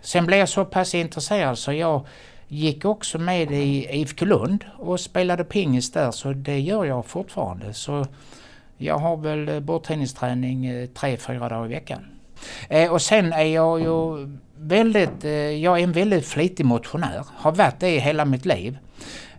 Sen 0.00 0.26
blev 0.26 0.38
jag 0.38 0.48
så 0.48 0.64
pass 0.64 0.94
intresserad 0.94 1.58
så 1.58 1.72
jag 1.72 2.06
gick 2.54 2.84
också 2.84 3.18
med 3.18 3.52
i 3.52 3.88
IFK 3.90 4.24
Lund 4.24 4.64
och 4.78 5.00
spelade 5.00 5.44
pingis 5.44 5.92
där 5.92 6.10
så 6.10 6.32
det 6.32 6.60
gör 6.60 6.84
jag 6.84 7.06
fortfarande. 7.06 7.74
Så 7.74 8.06
jag 8.76 8.98
har 8.98 9.16
väl 9.16 9.48
eh, 9.48 9.60
bordtennisträning 9.60 10.66
eh, 10.66 10.86
tre, 10.86 11.16
fyra 11.16 11.48
dagar 11.48 11.66
i 11.66 11.68
veckan. 11.68 12.00
Eh, 12.68 12.92
och 12.92 13.02
sen 13.02 13.32
är 13.32 13.44
jag 13.44 13.80
ju 13.80 14.28
väldigt, 14.58 15.24
eh, 15.24 15.30
jag 15.32 15.78
är 15.78 15.84
en 15.84 15.92
väldigt 15.92 16.26
flitig 16.26 16.66
motionär. 16.66 17.24
Har 17.36 17.52
varit 17.52 17.80
det 17.80 17.98
hela 17.98 18.24
mitt 18.24 18.44
liv. 18.44 18.78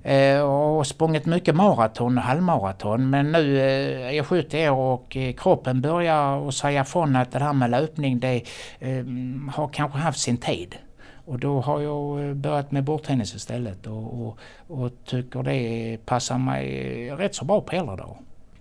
Eh, 0.03 0.41
och 0.41 0.88
sprungit 0.88 1.25
mycket 1.25 1.55
maraton 1.55 2.17
och 2.17 2.24
halvmaraton 2.24 3.10
men 3.10 3.31
nu 3.31 3.62
är 3.62 4.12
jag 4.12 4.25
70 4.25 4.69
år 4.69 4.93
och 4.93 5.17
kroppen 5.38 5.81
börjar 5.81 6.48
att 6.48 6.55
säga 6.55 6.86
från 6.86 7.15
att 7.15 7.31
det 7.31 7.39
här 7.39 7.53
med 7.53 7.72
löpning 7.72 8.19
det 8.19 8.41
har 9.53 9.67
kanske 9.74 9.98
haft 9.98 10.19
sin 10.19 10.38
tid. 10.38 10.75
Och 11.25 11.39
då 11.39 11.62
har 11.62 11.82
jag 11.82 12.27
eh, 12.27 12.34
börjat 12.34 12.72
med 12.72 12.84
bordtennis 12.84 13.36
istället 13.36 13.88
och, 13.88 14.22
och, 14.22 14.38
och 14.67 14.91
tycker 15.05 15.44
det 15.44 15.98
passar 16.05 16.38
mig 16.38 17.12
rätt 17.12 17.36
så 17.36 17.46
bra 17.46 17.62
på 17.62 17.75
äldre 17.75 17.96
dagar. 17.96 18.17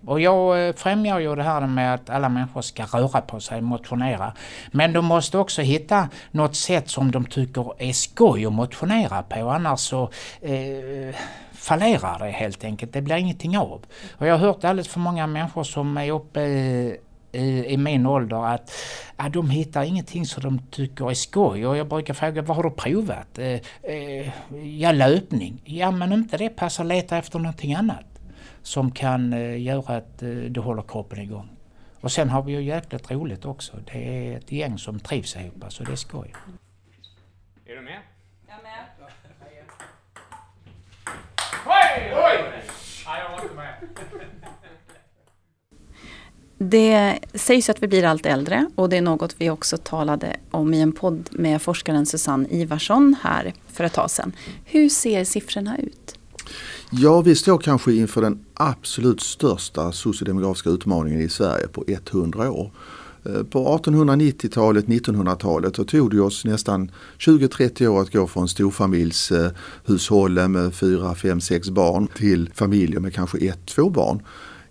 Och 0.06 0.20
jag 0.20 0.68
eh, 0.68 0.74
främjar 0.74 1.18
ju 1.18 1.34
det 1.34 1.42
här 1.42 1.66
med 1.66 1.94
att 1.94 2.10
alla 2.10 2.28
människor 2.28 2.62
ska 2.62 2.84
röra 2.84 3.20
på 3.20 3.40
sig, 3.40 3.60
motionera. 3.60 4.32
Men 4.72 4.92
de 4.92 5.04
måste 5.04 5.38
också 5.38 5.62
hitta 5.62 6.08
något 6.30 6.56
sätt 6.56 6.88
som 6.88 7.10
de 7.10 7.24
tycker 7.24 7.82
är 7.82 7.92
skoj 7.92 8.46
att 8.46 8.52
motionera 8.52 9.22
på 9.22 9.50
annars 9.50 9.80
så 9.80 10.02
eh, 10.40 11.14
fallerar 11.52 12.18
det 12.18 12.30
helt 12.30 12.64
enkelt. 12.64 12.92
Det 12.92 13.02
blir 13.02 13.16
ingenting 13.16 13.58
av. 13.58 13.84
Och 14.12 14.26
jag 14.26 14.38
har 14.38 14.46
hört 14.46 14.64
alldeles 14.64 14.88
för 14.88 15.00
många 15.00 15.26
människor 15.26 15.64
som 15.64 15.96
är 15.96 16.10
uppe 16.10 16.40
i, 17.34 17.72
i 17.72 17.76
min 17.76 18.06
ålder 18.06 18.54
att 18.54 18.72
ja, 19.16 19.28
de 19.28 19.50
hittar 19.50 19.82
ingenting 19.82 20.26
som 20.26 20.42
de 20.42 20.58
tycker 20.70 21.10
är 21.10 21.14
skoj. 21.14 21.66
Och 21.66 21.76
jag 21.76 21.88
brukar 21.88 22.14
fråga, 22.14 22.42
vad 22.42 22.56
har 22.56 22.62
du 22.62 22.70
provat? 22.70 23.38
Eh, 23.38 23.60
eh, 23.82 24.30
ja, 24.80 24.92
löpning. 24.92 25.62
Ja, 25.64 25.90
men 25.90 26.12
om 26.12 26.18
inte 26.18 26.36
det 26.36 26.48
passar, 26.48 26.84
leta 26.84 27.18
efter 27.18 27.38
någonting 27.38 27.74
annat. 27.74 28.04
som 28.62 28.90
kan 28.90 29.32
eh, 29.32 29.62
göra 29.62 29.96
att 29.96 30.22
eh, 30.22 30.28
du 30.28 30.60
håller 30.60 30.82
kroppen 30.82 31.18
igång. 31.18 31.48
Och 32.00 32.12
sen 32.12 32.30
har 32.30 32.42
vi 32.42 32.52
ju 32.52 32.62
jäkligt 32.62 33.10
roligt 33.10 33.44
också. 33.44 33.76
Det 33.92 34.32
är 34.32 34.36
ett 34.36 34.52
gäng 34.52 34.78
som 34.78 35.00
trivs 35.00 35.36
ihop 35.36 35.64
så 35.68 35.84
det 35.84 35.92
är 35.92 35.96
skoj. 35.96 36.32
Är 37.66 37.74
du 37.74 37.80
med? 37.80 38.00
Jag 38.48 38.62
med. 38.62 38.84
Oj, 41.66 42.12
oj! 42.14 42.44
Nej, 43.06 43.20
jag 43.20 43.30
var 43.30 43.42
inte 43.42 43.54
med. 43.54 43.74
Det 46.58 47.18
sägs 47.34 47.70
att 47.70 47.82
vi 47.82 47.88
blir 47.88 48.04
allt 48.04 48.26
äldre 48.26 48.66
och 48.74 48.88
det 48.88 48.96
är 48.96 49.02
något 49.02 49.34
vi 49.38 49.50
också 49.50 49.76
talade 49.76 50.36
om 50.50 50.74
i 50.74 50.80
en 50.80 50.92
podd 50.92 51.28
med 51.30 51.62
forskaren 51.62 52.06
Susanne 52.06 52.48
Ivarsson 52.50 53.16
här 53.22 53.54
för 53.72 53.84
ett 53.84 53.92
tag 53.92 54.10
sedan. 54.10 54.32
Hur 54.64 54.88
ser 54.88 55.24
siffrorna 55.24 55.78
ut? 55.78 56.18
Ja, 56.90 57.20
vi 57.20 57.34
står 57.34 57.58
kanske 57.58 57.92
inför 57.92 58.22
den 58.22 58.44
absolut 58.54 59.20
största 59.20 59.92
sociodemografiska 59.92 60.70
utmaningen 60.70 61.20
i 61.20 61.28
Sverige 61.28 61.68
på 61.68 61.84
100 61.86 62.50
år. 62.50 62.70
Eh, 63.24 63.42
på 63.42 63.78
1890-talet, 63.78 64.86
1900-talet 64.86 65.76
så 65.76 65.84
tog 65.84 66.10
det 66.10 66.20
oss 66.20 66.44
nästan 66.44 66.90
20-30 67.18 67.86
år 67.86 68.02
att 68.02 68.12
gå 68.12 68.26
från 68.26 68.48
storfamiljshushållen 68.48 70.52
med 70.52 70.74
4, 70.74 71.14
5, 71.14 71.40
6 71.40 71.70
barn 71.70 72.08
till 72.16 72.50
familjer 72.54 73.00
med 73.00 73.14
kanske 73.14 73.38
ett, 73.38 73.66
två 73.66 73.90
barn. 73.90 74.22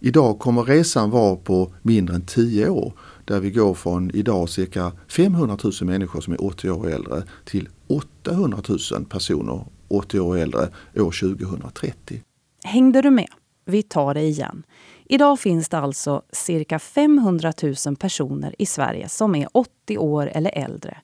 Idag 0.05 0.39
kommer 0.39 0.63
resan 0.63 1.09
vara 1.09 1.35
på 1.35 1.73
mindre 1.81 2.15
än 2.15 2.25
10 2.25 2.69
år 2.69 2.93
där 3.25 3.39
vi 3.39 3.51
går 3.51 3.73
från 3.73 4.11
idag 4.13 4.49
cirka 4.49 4.91
500 5.07 5.57
000 5.63 5.73
människor 5.81 6.21
som 6.21 6.33
är 6.33 6.45
80 6.45 6.69
år 6.69 6.79
och 6.79 6.91
äldre 6.91 7.23
till 7.45 7.69
800 7.87 8.57
000 8.91 9.05
personer 9.05 9.65
80 9.87 10.19
år 10.19 10.27
och 10.27 10.39
äldre 10.39 10.69
år 10.95 11.35
2030. 11.35 12.21
Hängde 12.63 13.01
du 13.01 13.11
med? 13.11 13.27
Vi 13.65 13.83
tar 13.83 14.13
det 14.13 14.21
igen. 14.21 14.63
Idag 15.05 15.39
finns 15.39 15.69
det 15.69 15.77
alltså 15.77 16.21
cirka 16.31 16.79
500 16.79 17.53
000 17.85 17.95
personer 17.95 18.55
i 18.59 18.65
Sverige 18.65 19.09
som 19.09 19.35
är 19.35 19.47
80 19.51 19.97
år 19.97 20.27
eller 20.33 20.51
äldre. 20.57 20.97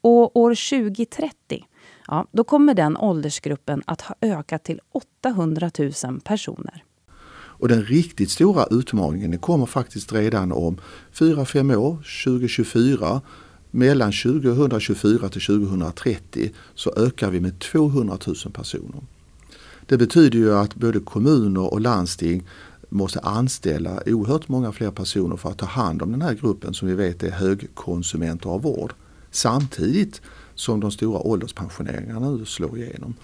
Och 0.00 0.36
år 0.36 0.50
2030, 0.50 1.64
ja, 2.06 2.26
då 2.32 2.44
kommer 2.44 2.74
den 2.74 2.96
åldersgruppen 2.96 3.82
att 3.86 4.00
ha 4.00 4.14
ökat 4.20 4.64
till 4.64 4.80
800 4.92 5.70
000 5.78 6.20
personer. 6.20 6.84
Och 7.64 7.68
den 7.68 7.84
riktigt 7.84 8.30
stora 8.30 8.66
utmaningen 8.70 9.38
kommer 9.38 9.66
faktiskt 9.66 10.12
redan 10.12 10.52
om 10.52 10.76
4-5 11.14 11.74
år, 11.76 11.96
2024. 12.24 13.20
Mellan 13.70 14.12
2024 14.12 15.28
till 15.28 15.40
2030 15.40 16.50
så 16.74 16.92
ökar 16.96 17.30
vi 17.30 17.40
med 17.40 17.58
200 17.58 18.18
000 18.26 18.36
personer. 18.52 19.02
Det 19.86 19.96
betyder 19.96 20.38
ju 20.38 20.54
att 20.54 20.74
både 20.74 21.00
kommuner 21.00 21.72
och 21.72 21.80
landsting 21.80 22.42
måste 22.88 23.20
anställa 23.20 24.02
oerhört 24.06 24.48
många 24.48 24.72
fler 24.72 24.90
personer 24.90 25.36
för 25.36 25.50
att 25.50 25.58
ta 25.58 25.66
hand 25.66 26.02
om 26.02 26.12
den 26.12 26.22
här 26.22 26.34
gruppen 26.34 26.74
som 26.74 26.88
vi 26.88 26.94
vet 26.94 27.22
är 27.22 27.30
högkonsumenter 27.30 28.50
av 28.50 28.62
vård. 28.62 28.92
Samtidigt 29.30 30.22
som 30.54 30.80
de 30.80 30.90
stora 30.90 31.18
ålderspensioneringarna 31.18 32.30
nu 32.30 32.44
slår 32.44 32.78
igenom. 32.78 33.14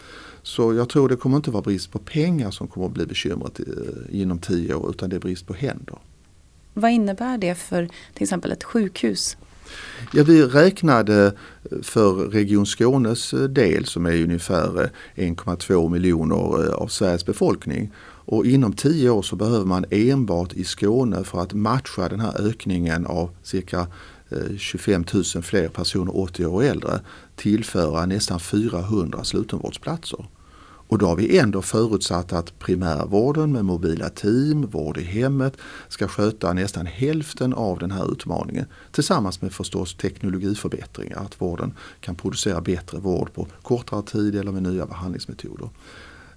Så 0.43 0.75
jag 0.75 0.89
tror 0.89 1.09
det 1.09 1.17
kommer 1.17 1.37
inte 1.37 1.51
vara 1.51 1.63
brist 1.63 1.93
på 1.93 1.99
pengar 1.99 2.51
som 2.51 2.69
kommer 2.69 2.87
att 2.87 2.93
bli 2.93 3.07
bekymret 3.07 3.61
eh, 3.61 4.21
inom 4.21 4.39
tio 4.39 4.75
år 4.75 4.91
utan 4.91 5.11
det 5.11 5.17
är 5.17 5.21
brist 5.21 5.47
på 5.47 5.55
händer. 5.55 5.99
Vad 6.75 6.91
innebär 6.91 7.39
det 7.39 7.55
för 7.55 7.89
till 8.15 8.23
exempel 8.23 8.53
ett 8.53 8.65
sjukhus? 8.65 9.37
Ja, 10.13 10.25
vi 10.25 10.43
räknade 10.43 11.33
för 11.83 12.13
Region 12.13 12.67
Skånes 12.67 13.33
eh, 13.33 13.41
del 13.41 13.85
som 13.85 14.07
är 14.07 14.23
ungefär 14.23 14.91
1,2 15.15 15.85
eh, 15.85 15.91
miljoner 15.91 16.73
av 16.75 16.87
Sveriges 16.87 17.27
befolkning. 17.27 17.91
Och 18.25 18.47
inom 18.47 18.73
tio 18.73 19.11
år 19.11 19.23
så 19.23 19.37
behöver 19.37 19.65
man 19.65 19.85
enbart 19.91 20.53
i 20.53 20.65
Skåne 20.65 21.25
för 21.25 21.41
att 21.41 21.53
matcha 21.53 22.09
den 22.09 22.21
här 22.21 22.49
ökningen 22.49 23.07
av 23.07 23.31
cirka 23.43 23.87
Eh, 24.31 24.57
25 24.57 25.05
000 25.13 25.25
fler 25.43 25.69
personer 25.69 26.17
80 26.17 26.47
år 26.47 26.55
och 26.55 26.65
äldre 26.65 27.01
tillföra 27.37 28.07
nästan 28.07 28.41
400 28.41 29.25
slutenvårdsplatser. 29.25 30.27
Och 30.91 30.99
då 30.99 31.07
har 31.07 31.17
vi 31.17 31.39
ändå 31.39 31.63
förutsatt 31.63 32.33
att 32.33 32.59
primärvården 32.59 33.53
med 33.53 33.65
mobila 33.65 34.09
team, 34.09 34.67
vård 34.67 34.99
i 34.99 35.03
hemmet 35.03 35.57
ska 35.89 36.09
sköta 36.09 36.53
nästan 36.53 36.87
hälften 36.87 37.55
av 37.55 37.79
den 37.79 37.91
här 37.91 38.13
utmaningen. 38.13 38.67
Tillsammans 38.93 39.43
med 39.43 39.53
förstås 39.53 39.95
teknologiförbättringar, 39.95 41.17
att 41.17 41.41
vården 41.41 41.75
kan 42.01 42.15
producera 42.15 42.61
bättre 42.61 42.99
vård 42.99 43.33
på 43.35 43.47
kortare 43.63 44.03
tid 44.03 44.37
eller 44.37 44.53
med 44.53 44.63
nya 44.63 44.87
behandlingsmetoder. 44.87 45.69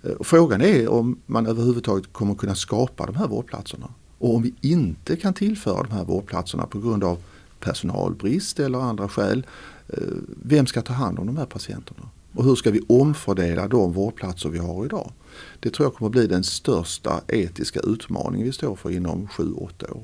Eh, 0.03 0.12
frågan 0.19 0.62
är 0.62 0.88
om 0.88 1.19
man 1.25 1.45
överhuvudtaget 1.45 2.13
kommer 2.13 2.36
kunna 2.36 2.56
skapa 2.56 3.06
de 3.06 3.15
här 3.15 3.27
vårdplatserna. 3.27 3.89
Och 4.17 4.36
om 4.36 4.41
vi 4.41 4.53
inte 4.62 5.15
kan 5.15 5.34
tillföra 5.34 5.84
de 5.84 5.91
här 5.91 6.03
vårdplatserna 6.03 6.65
på 6.65 6.79
grund 6.79 7.03
av 7.03 7.17
personalbrist 7.63 8.60
eller 8.60 8.80
andra 8.80 9.10
skäl. 9.10 9.45
Eh, 9.88 9.97
vem 10.43 10.65
ska 10.65 10.82
ta 10.82 10.93
hand 10.93 11.19
om 11.19 11.28
de 11.28 11.38
här 11.38 11.45
patienterna? 11.45 12.10
Och 12.36 12.43
hur 12.43 12.56
ska 12.56 12.71
vi 12.71 12.82
omfördela 12.88 13.67
de 13.67 13.93
vårdplatser 13.93 14.49
vi 14.49 14.60
har 14.60 14.86
idag? 14.86 15.12
Det 15.60 15.69
tror 15.69 15.86
jag 15.86 15.95
kommer 15.95 16.10
bli 16.10 16.28
den 16.28 16.43
största 16.43 17.21
etiska 17.28 17.80
utmaningen 17.80 18.45
vi 18.45 18.54
står 18.54 18.76
för 18.76 18.91
inom 18.91 19.28
7-8 19.28 19.91
år. 19.91 20.04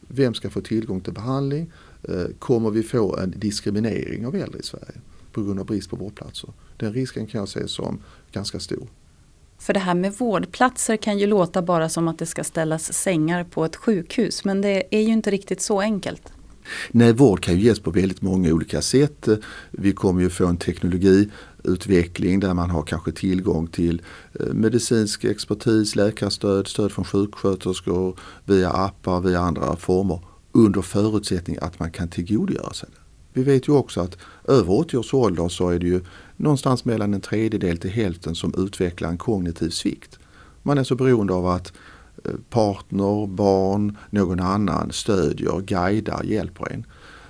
Vem 0.00 0.34
ska 0.34 0.50
få 0.50 0.60
tillgång 0.60 1.00
till 1.00 1.12
behandling? 1.12 1.72
Eh, 2.02 2.24
kommer 2.38 2.70
vi 2.70 2.82
få 2.82 3.16
en 3.16 3.34
diskriminering 3.36 4.26
av 4.26 4.34
äldre 4.34 4.58
i 4.58 4.62
Sverige 4.62 5.00
på 5.32 5.42
grund 5.42 5.60
av 5.60 5.66
brist 5.66 5.90
på 5.90 5.96
vårdplatser? 5.96 6.50
Den 6.76 6.92
risken 6.92 7.26
kan 7.26 7.38
jag 7.38 7.48
se 7.48 7.68
som 7.68 7.98
ganska 8.32 8.60
stor. 8.60 8.86
För 9.58 9.72
det 9.72 9.80
här 9.80 9.94
med 9.94 10.12
vårdplatser 10.12 10.96
kan 10.96 11.18
ju 11.18 11.26
låta 11.26 11.62
bara 11.62 11.88
som 11.88 12.08
att 12.08 12.18
det 12.18 12.26
ska 12.26 12.44
ställas 12.44 12.92
sängar 12.92 13.44
på 13.44 13.64
ett 13.64 13.76
sjukhus 13.76 14.44
men 14.44 14.60
det 14.60 14.96
är 14.96 15.00
ju 15.00 15.12
inte 15.12 15.30
riktigt 15.30 15.60
så 15.60 15.80
enkelt. 15.80 16.32
Nej, 16.90 17.12
vård 17.12 17.40
kan 17.40 17.54
ju 17.56 17.60
ges 17.60 17.80
på 17.80 17.90
väldigt 17.90 18.22
många 18.22 18.52
olika 18.52 18.82
sätt. 18.82 19.28
Vi 19.70 19.92
kommer 19.92 20.22
ju 20.22 20.30
få 20.30 20.46
en 20.46 20.56
teknologiutveckling 20.56 22.40
där 22.40 22.54
man 22.54 22.70
har 22.70 22.82
kanske 22.82 23.12
tillgång 23.12 23.66
till 23.66 24.02
eh, 24.40 24.46
medicinsk 24.46 25.24
expertis, 25.24 25.96
läkarstöd, 25.96 26.68
stöd 26.68 26.92
från 26.92 27.04
sjuksköterskor 27.04 28.18
via 28.44 28.70
appar, 28.70 29.20
via 29.20 29.40
andra 29.40 29.76
former 29.76 30.20
under 30.52 30.82
förutsättning 30.82 31.56
att 31.60 31.78
man 31.78 31.90
kan 31.90 32.08
tillgodogöra 32.08 32.72
sig 32.72 32.88
det. 32.92 33.00
Vi 33.32 33.42
vet 33.42 33.68
ju 33.68 33.72
också 33.72 34.00
att 34.00 34.16
över 34.48 34.72
80 34.72 34.96
års 34.96 35.14
ålder 35.14 35.48
så 35.48 35.68
är 35.68 35.78
det 35.78 35.86
ju 35.86 36.00
någonstans 36.36 36.84
mellan 36.84 37.14
en 37.14 37.20
tredjedel 37.20 37.78
till 37.78 37.90
hälften 37.90 38.34
som 38.34 38.54
utvecklar 38.58 39.08
en 39.08 39.18
kognitiv 39.18 39.70
svikt. 39.70 40.18
Man 40.62 40.78
är 40.78 40.84
så 40.84 40.94
beroende 40.94 41.32
av 41.32 41.46
att 41.46 41.72
partner, 42.50 43.26
barn, 43.26 43.96
någon 44.10 44.40
annan 44.40 44.92
stödjer, 44.92 45.60
guidar, 45.60 46.22
hjälper 46.24 46.72
en. 46.72 46.86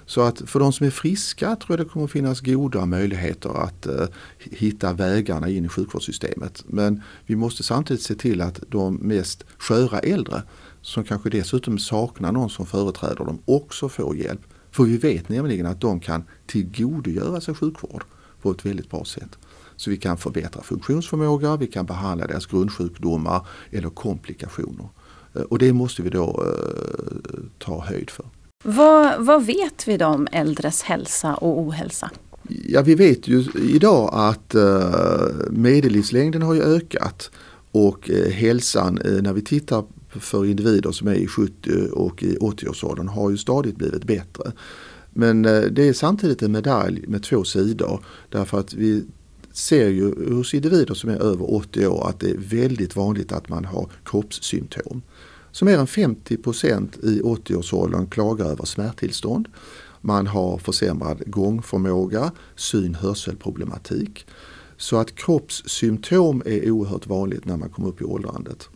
Så 0.07 0.21
att 0.21 0.43
för 0.47 0.61
de 0.61 0.73
som 0.73 0.87
är 0.87 0.91
friska 0.91 1.57
tror 1.57 1.79
jag 1.79 1.87
det 1.87 1.91
kommer 1.91 2.07
finnas 2.07 2.41
goda 2.41 2.87
möjligheter 2.87 3.65
att 3.65 3.87
eh, 3.87 4.07
hitta 4.39 4.93
vägarna 4.93 5.49
in 5.49 5.65
i 5.65 5.69
sjukvårdssystemet. 5.69 6.65
Men 6.67 7.03
vi 7.27 7.37
måste 7.37 7.63
samtidigt 7.63 8.03
se 8.03 8.15
till 8.15 8.41
att 8.41 8.61
de 8.69 8.95
mest 8.95 9.45
sköra 9.59 9.99
äldre 9.99 10.43
som 10.83 11.05
kanske 11.05 11.31
dessutom 11.31 11.79
saknar 11.79 12.33
någon 12.33 12.51
som 12.51 12.67
företräder 12.67 13.25
dem 13.25 13.39
också 13.45 13.89
får 13.89 14.17
hjälp. 14.17 14.41
För 14.71 14.85
vi 14.85 14.99
vet 14.99 15.29
nämligen 15.29 15.67
att 15.67 15.81
de 15.81 16.01
kan 16.01 16.25
tillgodogöra 16.47 17.41
sig 17.41 17.55
sjukvård 17.55 18.05
på 18.43 18.51
ett 18.51 18.67
väldigt 18.67 18.91
bra 18.91 19.05
sätt. 19.05 19.39
Så 19.81 19.91
vi 19.91 19.97
kan 19.97 20.17
förbättra 20.17 20.63
funktionsförmåga, 20.63 21.57
vi 21.57 21.67
kan 21.67 21.87
behandla 21.87 22.27
deras 22.27 22.47
grundsjukdomar 22.47 23.47
eller 23.71 23.91
komplikationer. 23.91 24.89
Eh, 25.35 25.43
och 25.43 25.59
det 25.59 25.73
måste 25.73 26.03
vi 26.03 26.11
då 26.11 26.45
eh, 26.47 27.39
ta 27.59 27.81
höjd 27.81 28.11
för. 28.11 28.27
Vad, 28.65 29.25
vad 29.25 29.47
vet 29.47 29.89
vi 29.89 29.97
då 29.97 30.07
om 30.07 30.29
äldres 30.33 30.83
hälsa 30.83 31.35
och 31.35 31.59
ohälsa? 31.61 32.11
Ja, 32.49 32.83
vi 32.83 32.95
vet 32.95 33.29
ju 33.29 33.45
idag 33.55 34.11
att 34.13 34.55
eh, 34.55 35.51
medellivslängden 35.51 36.43
har 36.43 36.55
ju 36.55 36.63
ökat 36.63 37.31
och 37.73 38.11
eh, 38.11 38.31
hälsan 38.31 38.99
eh, 38.99 39.23
när 39.23 39.33
vi 39.33 39.43
tittar 39.43 39.85
för 40.11 40.47
individer 40.47 40.93
som 40.93 41.09
är 41.09 41.15
i 41.15 41.27
70 41.27 41.71
och 41.93 42.23
i 42.23 42.37
80-årsåldern 42.37 43.09
har 43.09 43.31
ju 43.31 43.37
stadigt 43.37 43.77
blivit 43.77 44.05
bättre. 44.05 44.53
Men 45.11 45.45
eh, 45.45 45.63
det 45.63 45.89
är 45.89 45.93
samtidigt 45.93 46.43
en 46.43 46.53
medalj 46.53 47.05
med 47.07 47.23
två 47.23 47.45
sidor 47.45 48.05
därför 48.29 48.61
att 48.61 48.75
vi 48.75 49.05
ser 49.53 49.89
ju 49.89 50.35
hos 50.35 50.55
individer 50.55 50.95
som 50.95 51.11
är 51.11 51.23
över 51.23 51.55
80 51.55 51.87
år 51.87 52.09
att 52.09 52.21
det 52.21 52.31
är 52.31 52.37
väldigt 52.37 52.97
vanligt 52.97 53.33
att 53.33 53.49
man 53.49 53.65
har 53.65 53.91
kroppssymptom. 54.05 55.03
Så 55.53 55.65
mer 55.65 55.79
än 55.79 55.87
50% 55.87 57.05
i 57.05 57.21
80-årsåldern 57.21 58.07
klagar 58.07 58.47
över 58.47 58.65
smärttillstånd. 58.65 59.49
Man 60.01 60.27
har 60.27 60.59
försämrad 60.59 61.23
gångförmåga, 61.27 62.33
syn 62.57 62.95
hörselproblematik. 62.95 64.27
Så 64.77 64.97
att 64.97 65.15
kroppssymptom 65.15 66.43
är 66.47 66.71
oerhört 66.71 67.07
vanligt 67.07 67.45
när 67.45 67.57
man 67.57 67.69
kommer 67.69 67.89
upp 67.89 68.01
i 68.01 68.05
åldrandet. 68.05 68.69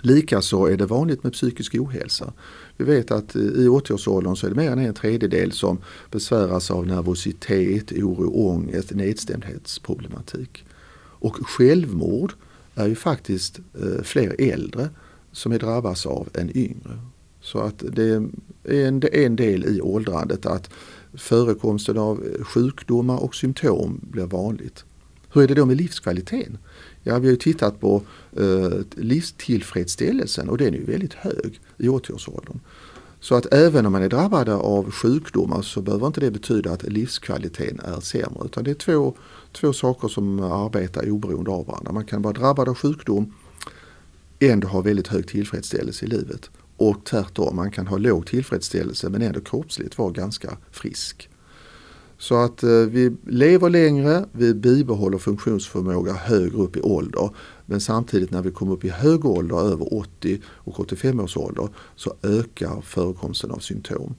Likaså 0.00 0.66
är 0.66 0.76
det 0.76 0.86
vanligt 0.86 1.24
med 1.24 1.32
psykisk 1.32 1.74
ohälsa. 1.74 2.32
Vi 2.76 2.84
vet 2.84 3.10
att 3.10 3.36
i 3.36 3.66
80-årsåldern 3.68 4.36
så 4.36 4.46
är 4.46 4.50
det 4.50 4.56
mer 4.56 4.70
än 4.70 4.78
en 4.78 4.94
tredjedel 4.94 5.52
som 5.52 5.78
besväras 6.10 6.70
av 6.70 6.86
nervositet, 6.86 7.92
oro, 7.92 8.48
ångest, 8.48 8.94
nedstämdhetsproblematik. 8.94 10.64
Och 11.20 11.36
självmord 11.36 12.32
är 12.74 12.86
ju 12.86 12.94
faktiskt 12.94 13.58
eh, 13.58 14.02
fler 14.02 14.36
äldre 14.38 14.88
som 15.32 15.52
är 15.52 15.58
drabbas 15.58 16.06
av 16.06 16.28
än 16.34 16.56
yngre. 16.56 16.98
Så 17.40 17.58
att 17.58 17.84
det 17.92 18.02
är 18.04 18.28
en, 18.64 19.02
en 19.12 19.36
del 19.36 19.64
i 19.64 19.80
åldrandet 19.80 20.46
att 20.46 20.70
förekomsten 21.14 21.98
av 21.98 22.24
sjukdomar 22.40 23.22
och 23.22 23.34
symptom 23.34 24.00
blir 24.02 24.26
vanligt. 24.26 24.84
Hur 25.32 25.42
är 25.42 25.48
det 25.48 25.54
då 25.54 25.66
med 25.66 25.76
livskvaliteten? 25.76 26.58
Ja, 27.08 27.18
vi 27.18 27.26
har 27.26 27.32
ju 27.32 27.36
tittat 27.36 27.80
på 27.80 28.02
eh, 28.36 28.70
livstillfredsställelsen 28.96 30.48
och 30.48 30.58
den 30.58 30.74
är 30.74 30.78
ju 30.78 30.84
väldigt 30.84 31.14
hög 31.14 31.60
i 31.78 31.88
80-årsåldern. 31.88 32.60
Så 33.20 33.34
att 33.34 33.52
även 33.52 33.86
om 33.86 33.92
man 33.92 34.02
är 34.02 34.08
drabbad 34.08 34.48
av 34.48 34.90
sjukdomar 34.90 35.62
så 35.62 35.80
behöver 35.80 36.06
inte 36.06 36.20
det 36.20 36.30
betyda 36.30 36.72
att 36.72 36.82
livskvaliteten 36.82 37.80
är 37.80 38.00
sämre. 38.00 38.44
Utan 38.44 38.64
det 38.64 38.70
är 38.70 38.74
två, 38.74 39.14
två 39.52 39.72
saker 39.72 40.08
som 40.08 40.40
arbetar 40.40 41.10
oberoende 41.10 41.50
av 41.50 41.66
varandra. 41.66 41.92
Man 41.92 42.04
kan 42.04 42.22
vara 42.22 42.32
drabbad 42.32 42.68
av 42.68 42.74
sjukdom 42.74 43.34
ändå 44.38 44.68
ha 44.68 44.80
väldigt 44.80 45.08
hög 45.08 45.28
tillfredsställelse 45.28 46.04
i 46.04 46.08
livet. 46.08 46.50
Och 46.76 47.04
tvärtom, 47.04 47.56
man 47.56 47.70
kan 47.70 47.86
ha 47.86 47.98
låg 47.98 48.26
tillfredsställelse 48.26 49.08
men 49.08 49.22
ändå 49.22 49.40
kroppsligt 49.40 49.98
vara 49.98 50.10
ganska 50.10 50.56
frisk. 50.70 51.28
Så 52.18 52.34
att 52.34 52.62
eh, 52.62 52.70
vi 52.70 53.16
lever 53.26 53.70
längre, 53.70 54.24
vi 54.32 54.54
bibehåller 54.54 55.18
funktionsförmåga 55.18 56.12
högre 56.12 56.58
upp 56.58 56.76
i 56.76 56.80
ålder. 56.80 57.30
Men 57.66 57.80
samtidigt 57.80 58.30
när 58.30 58.42
vi 58.42 58.50
kommer 58.50 58.72
upp 58.72 58.84
i 58.84 58.88
hög 58.88 59.24
ålder, 59.24 59.56
över 59.56 59.94
80 59.94 60.40
och 60.46 60.80
85 60.80 61.20
års 61.20 61.36
ålder, 61.36 61.68
så 61.96 62.14
ökar 62.22 62.80
förekomsten 62.80 63.50
av 63.50 63.58
symptom. 63.58 64.14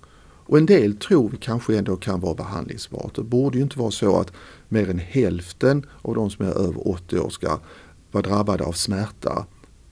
Och 0.49 0.57
en 0.57 0.65
del 0.65 0.97
tror 0.97 1.29
vi 1.29 1.37
kanske 1.37 1.77
ändå 1.77 1.95
kan 1.95 2.19
vara 2.19 2.33
behandlingsbart. 2.33 3.15
Det 3.15 3.23
borde 3.23 3.57
ju 3.57 3.63
inte 3.63 3.79
vara 3.79 3.91
så 3.91 4.19
att 4.19 4.31
mer 4.67 4.89
än 4.89 4.99
hälften 4.99 5.85
av 6.01 6.15
de 6.15 6.29
som 6.29 6.45
är 6.45 6.51
över 6.51 6.87
80 6.87 7.19
år 7.19 7.29
ska 7.29 7.59
vara 8.11 8.23
drabbade 8.23 8.63
av 8.63 8.71
smärta 8.71 9.45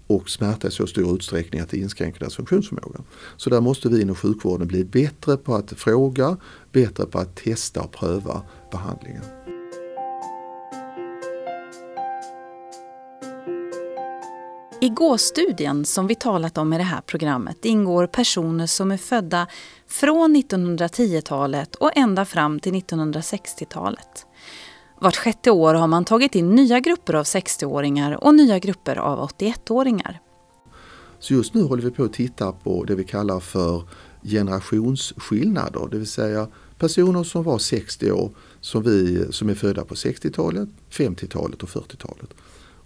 och 0.08 0.30
smärta 0.30 0.67
i 0.67 0.72
så 0.72 0.88
stor 0.88 1.15
utsträckning 1.15 1.62
att 1.62 1.70
det 1.70 1.78
inskränker 1.78 2.20
deras 2.20 2.36
funktionsförmåga. 2.36 3.00
Så 3.38 3.50
där 3.50 3.62
måste 3.62 3.89
vi 3.89 4.02
inom 4.02 4.15
sjukvården 4.15 4.67
bli 4.67 4.84
bättre 4.86 5.38
på 5.38 5.56
att 5.56 5.72
fråga, 5.72 6.38
bättre 6.72 7.06
på 7.06 7.20
att 7.20 7.36
testa 7.36 7.82
och 7.82 7.91
pröva 7.91 8.41
behandlingen. 8.72 9.24
I 14.82 14.89
GÅ-studien 14.89 15.86
som 15.86 16.08
vi 16.08 16.15
talat 16.15 16.58
om 16.58 16.74
i 16.74 16.78
det 16.78 16.84
här 16.84 17.02
programmet 17.02 17.65
ingår 17.65 18.08
personer 18.08 18.67
som 18.67 18.91
är 18.91 18.98
födda 18.98 19.48
från 19.88 20.36
1910-talet 20.36 21.76
och 21.76 21.98
ända 21.98 22.26
fram 22.26 22.60
till 22.60 22.74
1960-talet. 22.74 24.27
Vart 25.00 25.16
sjätte 25.16 25.52
år 25.52 25.74
har 25.74 25.88
man 25.88 26.06
tagit 26.06 26.36
in 26.36 26.56
nya 26.56 26.80
grupper 26.80 27.14
av 27.14 27.24
60-åringar 27.24 28.24
och 28.24 28.36
nya 28.36 28.60
grupper 28.60 28.96
av 28.96 29.30
81-åringar. 29.30 30.20
Så 31.20 31.34
just 31.34 31.54
nu 31.54 31.62
håller 31.62 31.84
vi 31.84 31.92
på 31.92 32.04
att 32.04 32.14
titta 32.14 32.52
på 32.52 32.84
det 32.84 32.96
vi 32.96 33.04
kallar 33.04 33.40
för 33.40 33.84
generationsskillnader, 34.24 35.88
det 35.92 35.98
vill 35.98 36.08
säga 36.08 36.48
personer 36.78 37.24
som 37.24 37.44
var 37.44 37.58
60 37.58 38.12
år 38.12 38.32
som, 38.62 38.84
vi, 38.84 39.26
som 39.32 39.50
är 39.50 39.56
födda 39.56 39.86
på 39.86 39.96
60-talet, 39.96 40.70
50-talet 40.92 41.64
och 41.64 41.70
40-talet. 41.70 42.30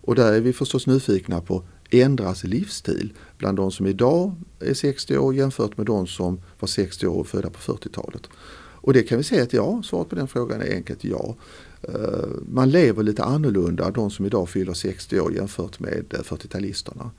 Och 0.02 0.16
där 0.16 0.34
är 0.34 0.40
vi 0.40 0.54
förstås 0.54 0.88
nyfikna 0.88 1.42
på 1.42 1.64
ändras 1.90 2.44
livsstil 2.44 3.14
bland 3.38 3.58
de 3.58 3.72
som 3.72 3.88
idag 3.88 4.36
är 4.60 4.74
60 4.74 5.18
år 5.18 5.36
jämfört 5.36 5.78
med 5.78 5.86
de 5.86 6.08
som 6.08 6.42
var 6.60 6.68
60 6.68 7.08
år 7.08 7.20
och 7.20 7.28
födda 7.28 7.50
på 7.50 7.74
40-talet. 7.74 8.30
Och 8.82 8.94
det 8.94 9.04
kan 9.04 9.18
vi 9.18 9.24
säga 9.24 9.44
att 9.44 9.54
ja, 9.54 9.82
svaret 9.84 10.10
på 10.10 10.16
den 10.16 10.28
frågan 10.28 10.62
är 10.62 10.76
enkelt 10.76 11.04
ja. 11.04 11.36
Eh, 11.84 12.30
man 12.48 12.70
lever 12.70 13.04
lite 13.04 13.24
annorlunda, 13.24 13.92
de 13.92 14.12
som 14.12 14.26
idag 14.26 14.50
fyller 14.50 14.74
60 14.74 15.20
år 15.20 15.34
jämfört 15.34 15.80
med 15.80 16.14
eh, 16.14 16.20
40-talisterna. 16.20 17.10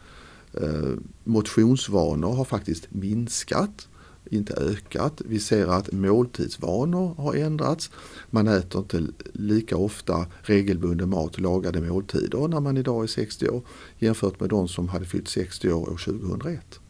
Eh, 0.55 0.91
motionsvanor 1.25 2.33
har 2.33 2.45
faktiskt 2.45 2.87
minskat, 2.91 3.89
inte 4.31 4.55
ökat. 4.55 5.23
Vi 5.25 5.39
ser 5.41 5.67
att 5.67 5.93
måltidsvanor 5.93 7.15
har 7.15 7.35
ändrats. 7.35 7.91
Man 8.31 8.49
äter 8.49 8.81
inte 8.81 9.03
lika 9.33 9.77
ofta 9.77 10.27
regelbunden 10.43 11.09
mat, 11.09 11.41
lagade 11.41 11.81
måltider 11.81 12.49
när 12.49 12.61
man 12.61 12.77
idag 12.77 13.03
är 13.03 13.07
60 13.07 13.49
år 13.49 13.63
jämfört 13.99 14.41
med 14.41 14.49
de 14.49 14.69
som 14.69 14.89
hade 14.89 15.05
fyllt 15.05 15.29
60 15.29 15.73
år 15.73 15.91
år 15.91 16.01
2001. 16.05 16.81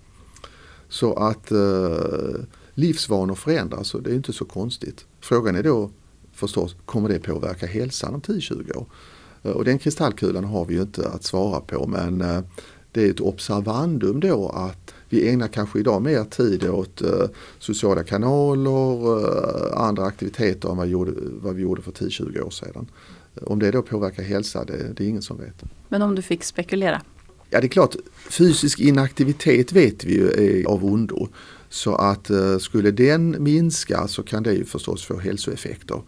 Så 0.88 1.14
att 1.14 1.52
eh, 1.52 2.44
livsvanor 2.74 3.34
förändras 3.34 3.94
och 3.94 4.02
det 4.02 4.10
är 4.10 4.14
inte 4.14 4.32
så 4.32 4.44
konstigt. 4.44 5.06
Frågan 5.20 5.56
är 5.56 5.62
då 5.62 5.90
förstås, 6.42 6.76
kommer 6.86 7.08
det 7.08 7.18
påverka 7.18 7.66
hälsan 7.66 8.14
om 8.14 8.20
10-20 8.20 8.76
år? 8.76 8.86
Eh, 9.42 9.50
och 9.50 9.64
den 9.64 9.78
kristallkulan 9.78 10.44
har 10.44 10.64
vi 10.64 10.74
ju 10.74 10.82
inte 10.82 11.08
att 11.08 11.24
svara 11.24 11.60
på 11.60 11.86
men 11.86 12.20
eh, 12.20 12.40
det 12.92 13.06
är 13.06 13.10
ett 13.10 13.20
observandum 13.20 14.20
då 14.20 14.48
att 14.48 14.94
vi 15.08 15.28
ägnar 15.28 15.48
kanske 15.48 15.78
idag 15.78 16.02
mer 16.02 16.24
tid 16.24 16.68
åt 16.68 17.02
uh, 17.02 17.08
sociala 17.58 18.02
kanaler, 18.02 19.78
andra 19.78 20.04
aktiviteter 20.04 20.70
än 20.70 20.76
vad, 20.76 20.88
gjorde, 20.88 21.12
vad 21.16 21.54
vi 21.54 21.62
gjorde 21.62 21.82
för 21.82 21.92
10-20 21.92 22.40
år 22.40 22.50
sedan. 22.50 22.90
Om 23.42 23.58
det 23.58 23.70
då 23.70 23.82
påverkar 23.82 24.22
hälsa, 24.22 24.64
det, 24.64 24.92
det 24.96 25.04
är 25.04 25.08
ingen 25.08 25.22
som 25.22 25.38
vet. 25.38 25.62
Men 25.88 26.02
om 26.02 26.14
du 26.14 26.22
fick 26.22 26.44
spekulera? 26.44 27.02
Ja 27.50 27.60
det 27.60 27.66
är 27.66 27.68
klart, 27.68 27.96
fysisk 28.30 28.80
inaktivitet 28.80 29.72
vet 29.72 30.04
vi 30.04 30.14
ju 30.14 30.28
är 30.28 30.66
av 30.66 30.84
ondo. 30.84 31.28
Så 31.68 31.94
att 31.94 32.30
skulle 32.60 32.90
den 32.90 33.42
minska 33.42 34.08
så 34.08 34.22
kan 34.22 34.42
det 34.42 34.52
ju 34.52 34.64
förstås 34.64 35.04
få 35.04 35.18
hälsoeffekter. 35.18 36.02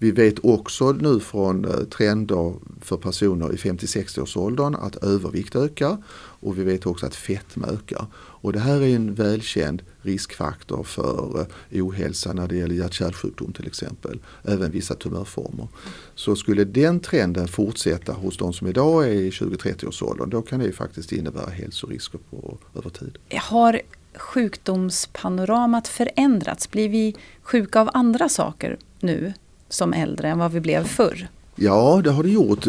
Vi 0.00 0.10
vet 0.10 0.38
också 0.42 0.92
nu 0.92 1.20
från 1.20 1.64
eh, 1.64 1.70
trender 1.70 2.54
för 2.80 2.96
personer 2.96 3.52
i 3.52 3.56
50-60-årsåldern 3.56 4.74
att 4.74 4.96
övervikt 4.96 5.56
ökar 5.56 5.96
och 6.40 6.58
vi 6.58 6.64
vet 6.64 6.86
också 6.86 7.06
att 7.06 7.14
fetma 7.14 7.66
ökar. 7.66 8.06
Och 8.16 8.52
det 8.52 8.58
här 8.58 8.80
är 8.80 8.96
en 8.96 9.14
välkänd 9.14 9.82
riskfaktor 10.02 10.82
för 10.82 11.46
eh, 11.70 11.84
ohälsa 11.84 12.32
när 12.32 12.48
det 12.48 12.56
gäller 12.56 12.74
hjärt-kärlsjukdom 12.74 13.52
till 13.52 13.66
exempel. 13.66 14.20
Även 14.44 14.70
vissa 14.70 14.94
tumörformer. 14.94 15.68
Så 16.14 16.36
skulle 16.36 16.64
den 16.64 17.00
trenden 17.00 17.48
fortsätta 17.48 18.12
hos 18.12 18.36
de 18.36 18.52
som 18.52 18.66
idag 18.66 19.04
är 19.04 19.12
i 19.12 19.30
20-30-årsåldern 19.30 20.30
då 20.30 20.42
kan 20.42 20.60
det 20.60 20.72
faktiskt 20.72 21.12
innebära 21.12 21.50
hälsorisker 21.50 22.18
på, 22.30 22.58
över 22.74 22.90
tid. 22.90 23.18
Har 23.40 23.80
sjukdomspanoramat 24.14 25.88
förändrats? 25.88 26.70
Blir 26.70 26.88
vi 26.88 27.16
sjuka 27.42 27.80
av 27.80 27.90
andra 27.92 28.28
saker 28.28 28.78
nu 29.00 29.32
som 29.68 29.92
äldre 29.92 30.28
än 30.28 30.38
vad 30.38 30.52
vi 30.52 30.60
blev 30.60 30.84
förr? 30.84 31.28
Ja, 31.56 32.00
det 32.04 32.10
har 32.10 32.22
det 32.22 32.30
gjort. 32.30 32.66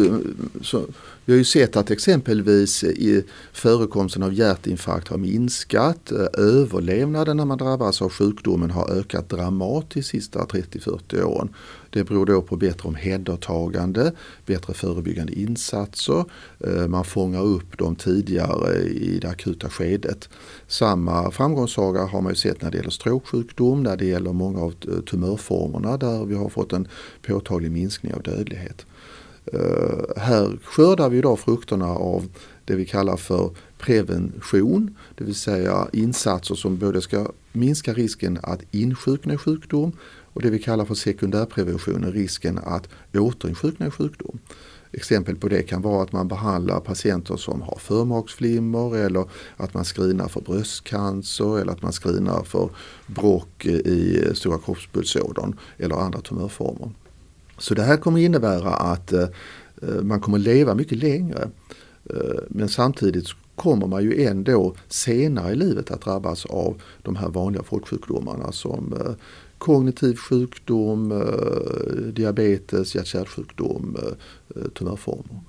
Så 0.62 0.84
vi 1.30 1.34
har 1.34 1.38
ju 1.38 1.44
sett 1.44 1.76
att 1.76 1.90
exempelvis 1.90 2.84
i 2.84 3.24
förekomsten 3.52 4.22
av 4.22 4.34
hjärtinfarkt 4.34 5.08
har 5.08 5.18
minskat. 5.18 6.12
Eh, 6.12 6.26
överlevnaden 6.32 7.36
när 7.36 7.44
man 7.44 7.58
drabbas 7.58 8.02
av 8.02 8.10
sjukdomen 8.10 8.70
har 8.70 8.90
ökat 8.90 9.28
dramatiskt 9.28 9.94
de 9.94 10.02
sista 10.02 10.44
30-40 10.44 11.22
åren. 11.22 11.48
Det 11.90 12.04
beror 12.04 12.26
då 12.26 12.42
på 12.42 12.56
bättre 12.56 12.88
omhändertagande, 12.88 14.12
bättre 14.46 14.74
förebyggande 14.74 15.32
insatser. 15.32 16.24
Eh, 16.60 16.86
man 16.88 17.04
fångar 17.04 17.42
upp 17.42 17.78
dem 17.78 17.96
tidigare 17.96 18.78
i 18.78 19.18
det 19.22 19.28
akuta 19.28 19.68
skedet. 19.68 20.28
Samma 20.68 21.30
framgångssaga 21.30 22.04
har 22.04 22.20
man 22.20 22.32
ju 22.32 22.36
sett 22.36 22.62
när 22.62 22.70
det 22.70 22.76
gäller 22.76 22.90
stråksjukdom, 22.90 23.82
när 23.82 23.96
det 23.96 24.06
gäller 24.06 24.32
många 24.32 24.60
av 24.60 24.74
tumörformerna 25.10 25.96
där 25.96 26.24
vi 26.24 26.34
har 26.34 26.48
fått 26.48 26.72
en 26.72 26.88
påtaglig 27.26 27.70
minskning 27.70 28.14
av 28.14 28.22
dödlighet. 28.22 28.86
Uh, 29.54 30.02
här 30.16 30.58
skördar 30.64 31.08
vi 31.08 31.18
idag 31.18 31.38
frukterna 31.38 31.86
av 31.86 32.28
det 32.64 32.74
vi 32.74 32.86
kallar 32.86 33.16
för 33.16 33.50
prevention, 33.78 34.96
det 35.14 35.24
vill 35.24 35.34
säga 35.34 35.88
insatser 35.92 36.54
som 36.54 36.76
både 36.76 37.00
ska 37.00 37.26
minska 37.52 37.94
risken 37.94 38.38
att 38.42 38.60
insjukna 38.70 39.34
i 39.34 39.36
sjukdom 39.36 39.92
och 40.32 40.42
det 40.42 40.50
vi 40.50 40.58
kallar 40.58 40.84
för 40.84 40.94
sekundärprevention, 40.94 42.12
risken 42.12 42.58
att 42.58 42.88
återinsjukna 43.14 43.86
i 43.86 43.90
sjukdom. 43.90 44.38
Exempel 44.92 45.36
på 45.36 45.48
det 45.48 45.62
kan 45.62 45.82
vara 45.82 46.02
att 46.02 46.12
man 46.12 46.28
behandlar 46.28 46.80
patienter 46.80 47.36
som 47.36 47.62
har 47.62 47.78
förmaksflimmer 47.78 48.96
eller 48.96 49.24
att 49.56 49.74
man 49.74 49.84
screenar 49.84 50.28
för 50.28 50.40
bröstcancer 50.40 51.58
eller 51.58 51.72
att 51.72 51.82
man 51.82 51.92
screenar 51.92 52.42
för 52.44 52.70
bråck 53.06 53.66
i 53.66 54.24
stora 54.34 54.58
kroppspulsådern 54.58 55.58
eller 55.78 55.96
andra 55.96 56.20
tumörformer. 56.20 56.90
Så 57.60 57.74
det 57.74 57.82
här 57.82 57.96
kommer 57.96 58.20
innebära 58.20 58.74
att 58.74 59.12
eh, 59.12 59.28
eh, 59.82 60.02
man 60.02 60.20
kommer 60.20 60.38
leva 60.38 60.74
mycket 60.74 60.98
längre. 60.98 61.50
Eh, 62.10 62.40
men 62.48 62.68
samtidigt 62.68 63.26
kommer 63.54 63.86
man 63.86 64.02
ju 64.02 64.24
ändå 64.24 64.74
senare 64.88 65.52
i 65.52 65.56
livet 65.56 65.90
att 65.90 66.00
drabbas 66.00 66.46
av 66.46 66.82
de 67.02 67.16
här 67.16 67.28
vanliga 67.28 67.62
folksjukdomarna 67.62 68.52
som 68.52 68.94
kognitiv 69.58 70.16
sjukdom, 70.16 71.22
diabetes, 72.14 72.94
hjärt-kärlsjukdom, 72.94 73.96
tumörformer. 74.74 75.40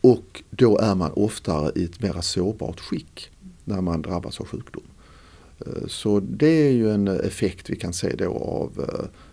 Och 0.00 0.42
då 0.50 0.78
är 0.78 0.94
man 0.94 1.10
oftare 1.12 1.72
i 1.74 1.84
ett 1.84 2.02
mer 2.02 2.20
sårbart 2.20 2.80
skick 2.80 3.30
när 3.64 3.80
man 3.80 4.02
drabbas 4.02 4.40
av 4.40 4.46
sjukdom. 4.46 4.82
Så 5.86 6.20
det 6.20 6.68
är 6.68 6.72
ju 6.72 6.90
en 6.90 7.08
effekt 7.08 7.70
vi 7.70 7.76
kan 7.76 7.92
se 7.92 8.14
då 8.16 8.32
av 8.32 8.86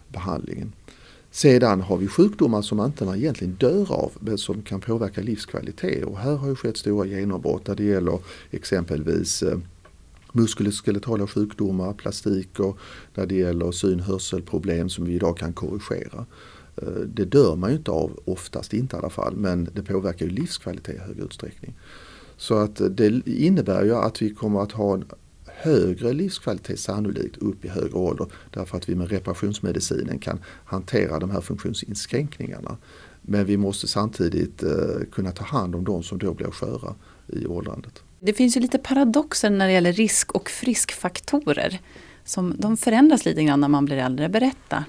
behandlingen. 0.08 0.72
Sedan 1.36 1.82
har 1.82 1.98
vi 1.98 2.08
sjukdomar 2.08 2.62
som 2.62 2.78
man 2.78 2.86
inte 2.86 3.06
egentligen 3.06 3.54
dör 3.54 3.92
av 3.92 4.12
men 4.20 4.38
som 4.38 4.62
kan 4.62 4.82
påverka 4.82 5.22
livskvalitet 5.22 6.06
och 6.06 6.18
här 6.18 6.36
har 6.36 6.48
ju 6.48 6.56
skett 6.56 6.78
stora 6.78 7.06
genombrott 7.06 7.66
där 7.66 7.76
det 7.76 7.84
gäller 7.84 8.20
exempelvis 8.52 9.44
eh, 9.44 9.58
muskuloskeletala 10.32 11.28
sjukdomar, 11.28 11.94
plastik 11.94 12.60
och 12.60 12.78
när 13.16 13.26
det 13.26 13.36
gäller 13.36 13.72
syn 13.72 14.00
hörselproblem 14.00 14.90
som 14.90 15.06
vi 15.06 15.14
idag 15.14 15.38
kan 15.38 15.54
korrigera. 15.54 16.26
Eh, 16.76 17.02
det 17.16 17.26
dör 17.26 17.56
man 17.56 17.70
ju 17.70 17.76
inte 17.78 17.92
av, 17.92 18.20
oftast 18.26 18.74
inte 18.74 18.96
i 18.96 19.00
alla 19.00 19.10
fall, 19.10 19.36
men 19.36 19.70
det 19.74 19.84
påverkar 19.84 20.26
ju 20.26 20.32
livskvalitet 20.32 20.96
i 20.96 21.00
hög 21.00 21.20
utsträckning. 21.20 21.74
Så 22.38 22.56
att 22.56 22.82
eh, 22.82 22.88
det 22.88 23.28
innebär 23.28 23.84
ju 23.84 23.96
att 23.96 24.22
vi 24.22 24.34
kommer 24.34 24.62
att 24.62 24.72
ha 24.72 24.94
en 24.94 25.06
högre 25.66 26.14
livskvalitet 26.14 26.80
sannolikt 26.80 27.38
upp 27.38 27.66
i 27.66 27.68
högre 27.68 27.98
ålder 27.98 28.28
därför 28.54 28.78
att 28.78 28.90
vi 28.90 28.96
med 28.96 29.10
reparationsmedicinen 29.10 30.20
kan 30.20 30.40
hantera 30.66 31.20
de 31.20 31.32
här 31.32 31.42
funktionsinskränkningarna. 31.42 32.78
Men 33.22 33.46
vi 33.46 33.58
måste 33.58 33.88
samtidigt 33.88 34.64
eh, 34.64 34.70
kunna 35.12 35.32
ta 35.32 35.44
hand 35.44 35.76
om 35.76 35.84
de 35.84 36.04
som 36.04 36.18
då 36.18 36.34
blir 36.34 36.48
sköra 36.52 36.96
i 37.28 37.46
åldrandet. 37.46 38.04
Det 38.20 38.34
finns 38.34 38.58
ju 38.58 38.62
lite 38.62 38.78
paradoxer 38.78 39.50
när 39.50 39.68
det 39.68 39.74
gäller 39.74 39.94
risk 39.94 40.32
och 40.32 40.50
friskfaktorer. 40.50 41.80
Som, 42.24 42.56
de 42.58 42.78
förändras 42.78 43.26
lite 43.26 43.44
grann 43.44 43.60
när 43.60 43.68
man 43.68 43.86
blir 43.86 43.98
äldre. 43.98 44.30
Berätta. 44.30 44.86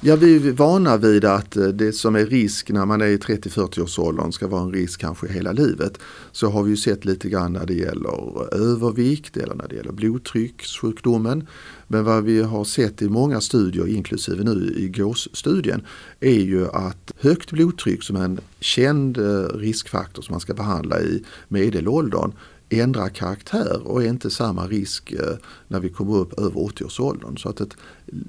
Ja, 0.00 0.16
vi 0.16 0.48
är 0.48 0.52
vana 0.52 0.96
vid 0.96 1.24
att 1.24 1.56
eh, 1.56 1.64
det 1.64 1.92
som 1.92 2.16
är 2.16 2.26
risk 2.26 2.70
när 2.70 2.86
man 2.86 3.00
är 3.00 3.06
i 3.06 3.16
30-40 3.16 3.80
års 3.80 3.98
åldern 3.98 4.32
ska 4.32 4.46
vara 4.46 4.62
en 4.62 4.72
risk 4.72 5.00
kanske 5.00 5.28
hela 5.28 5.52
livet. 5.52 5.98
Så 6.32 6.50
har 6.50 6.62
vi 6.62 6.70
ju 6.70 6.76
sett 6.76 7.04
lite 7.04 7.28
grann 7.28 7.52
när 7.52 7.66
det 7.66 7.74
gäller 7.74 8.54
övervikt 8.54 9.36
eller 9.36 9.54
när 9.54 9.68
det 9.68 9.76
gäller 9.76 9.92
blodtryckssjukdomen. 9.92 11.46
Men 11.86 12.04
vad 12.04 12.24
vi 12.24 12.42
har 12.42 12.64
sett 12.64 13.02
i 13.02 13.08
många 13.08 13.40
studier, 13.40 13.88
inklusive 13.88 14.44
nu 14.44 14.74
i 14.76 14.88
GÅS-studien, 14.88 15.82
är 16.20 16.40
ju 16.40 16.68
att 16.68 17.12
högt 17.20 17.50
blodtryck 17.50 18.02
som 18.02 18.16
är 18.16 18.24
en 18.24 18.40
känd 18.60 19.18
eh, 19.18 19.58
riskfaktor 19.58 20.22
som 20.22 20.32
man 20.32 20.40
ska 20.40 20.54
behandla 20.54 21.00
i 21.00 21.24
medelåldern 21.48 22.32
ändrar 22.68 23.08
karaktär 23.08 23.80
och 23.84 24.02
är 24.02 24.08
inte 24.08 24.30
samma 24.30 24.66
risk 24.66 25.12
eh, 25.12 25.36
när 25.68 25.80
vi 25.80 25.88
kommer 25.88 26.16
upp 26.16 26.38
över 26.38 26.60
80-årsåldern. 26.60 27.36
Så 27.36 27.48
att 27.48 27.60
ett 27.60 27.76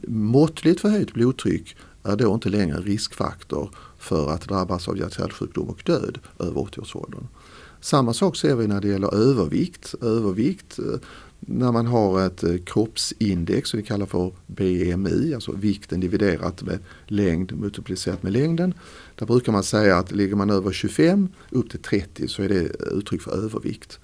måttligt 0.07 0.81
förhöjt 0.81 1.13
blodtryck 1.13 1.75
är 2.03 2.15
då 2.15 2.33
inte 2.33 2.49
längre 2.49 2.77
en 2.77 2.83
riskfaktor 2.83 3.71
för 3.97 4.29
att 4.29 4.47
drabbas 4.47 4.87
av 4.87 4.97
hjärt-kärlsjukdom 4.97 5.69
och 5.69 5.81
död 5.85 6.19
över 6.39 6.61
80-årsåldern. 6.61 7.27
Samma 7.81 8.13
sak 8.13 8.35
ser 8.35 8.55
vi 8.55 8.67
när 8.67 8.81
det 8.81 8.87
gäller 8.87 9.15
övervikt. 9.15 9.95
Övervikt 10.01 10.79
eh, 10.79 10.99
när 11.39 11.71
man 11.71 11.87
har 11.87 12.25
ett 12.25 12.43
eh, 12.43 12.57
kroppsindex 12.65 13.69
som 13.69 13.77
vi 13.77 13.85
kallar 13.85 14.05
för 14.05 14.31
BMI, 14.47 15.33
alltså 15.33 15.51
vikten 15.51 15.99
dividerat 15.99 16.63
med 16.63 16.79
längd 17.05 17.51
multiplicerat 17.57 18.23
med 18.23 18.31
längden. 18.31 18.73
Där 19.15 19.25
brukar 19.25 19.51
man 19.51 19.63
säga 19.63 19.97
att 19.97 20.11
ligger 20.11 20.35
man 20.35 20.49
över 20.49 20.71
25 20.71 21.29
upp 21.49 21.69
till 21.69 21.81
30 21.81 22.27
så 22.27 22.43
är 22.43 22.49
det 22.49 22.81
uttryck 22.91 23.21
för 23.21 23.31
övervikt. 23.31 23.99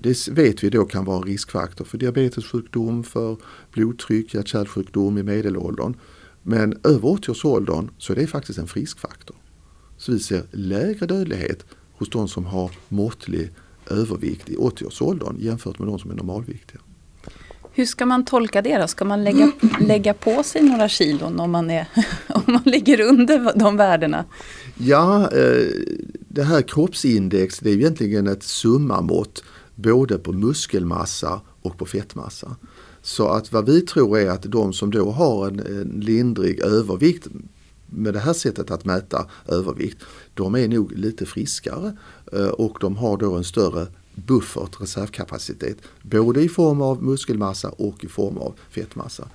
Det 0.00 0.28
vet 0.28 0.64
vi 0.64 0.70
då 0.70 0.84
kan 0.84 1.04
vara 1.04 1.16
en 1.16 1.22
riskfaktor 1.22 1.84
för 1.84 1.98
diabetessjukdom, 1.98 3.04
för 3.04 3.36
blodtryck, 3.72 4.34
hjärt-kärlsjukdom 4.34 5.18
i 5.18 5.22
medelåldern. 5.22 5.94
Men 6.42 6.78
över 6.84 7.08
80-årsåldern 7.08 7.90
så 7.98 8.12
är 8.12 8.16
det 8.16 8.26
faktiskt 8.26 8.58
en 8.58 8.66
friskfaktor. 8.66 9.36
Så 9.96 10.12
vi 10.12 10.18
ser 10.18 10.42
lägre 10.50 11.06
dödlighet 11.06 11.64
hos 11.92 12.10
de 12.10 12.28
som 12.28 12.46
har 12.46 12.70
måttlig 12.88 13.50
övervikt 13.90 14.50
i 14.50 14.56
80-årsåldern 14.56 15.36
jämfört 15.38 15.78
med 15.78 15.88
de 15.88 15.98
som 15.98 16.10
är 16.10 16.14
normalviktiga. 16.14 16.80
Hur 17.72 17.84
ska 17.84 18.06
man 18.06 18.24
tolka 18.24 18.62
det 18.62 18.78
då? 18.78 18.86
Ska 18.86 19.04
man 19.04 19.24
lägga, 19.24 19.52
lägga 19.80 20.14
på 20.14 20.42
sig 20.42 20.62
några 20.62 20.88
kilon 20.88 21.40
om 21.40 21.50
man, 21.50 21.70
är, 21.70 21.88
om 22.28 22.42
man 22.46 22.62
ligger 22.64 23.00
under 23.00 23.58
de 23.58 23.76
värdena? 23.76 24.24
Ja, 24.78 25.30
eh, 25.32 25.66
det 26.28 26.42
här 26.42 26.62
kroppsindex 26.62 27.58
det 27.58 27.70
är 27.70 27.74
egentligen 27.74 28.26
ett 28.26 28.42
summamått 28.42 29.44
både 29.76 30.18
på 30.18 30.32
muskelmassa 30.32 31.40
och 31.62 31.78
på 31.78 31.86
fettmassa. 31.86 32.56
Så 33.02 33.28
att 33.28 33.52
vad 33.52 33.66
vi 33.66 33.80
tror 33.80 34.18
är 34.18 34.30
att 34.30 34.42
de 34.42 34.72
som 34.72 34.90
då 34.90 35.10
har 35.10 35.48
en, 35.48 35.60
en 35.60 36.00
lindrig 36.00 36.60
övervikt 36.60 37.28
med 37.86 38.14
det 38.14 38.20
här 38.20 38.32
sättet 38.32 38.70
att 38.70 38.84
mäta 38.84 39.26
övervikt, 39.46 39.98
de 40.34 40.54
är 40.54 40.68
nog 40.68 40.92
lite 40.92 41.26
friskare 41.26 41.96
eh, 42.32 42.46
och 42.46 42.78
de 42.80 42.96
har 42.96 43.16
då 43.16 43.34
en 43.34 43.44
större 43.44 43.86
buffert, 44.14 44.80
reservkapacitet, 44.80 45.76
både 46.02 46.42
i 46.42 46.48
form 46.48 46.82
av 46.82 47.02
muskelmassa 47.02 47.68
och 47.68 48.04
i 48.04 48.08
form 48.08 48.38
av 48.38 48.54
fettmassa. 48.70 49.28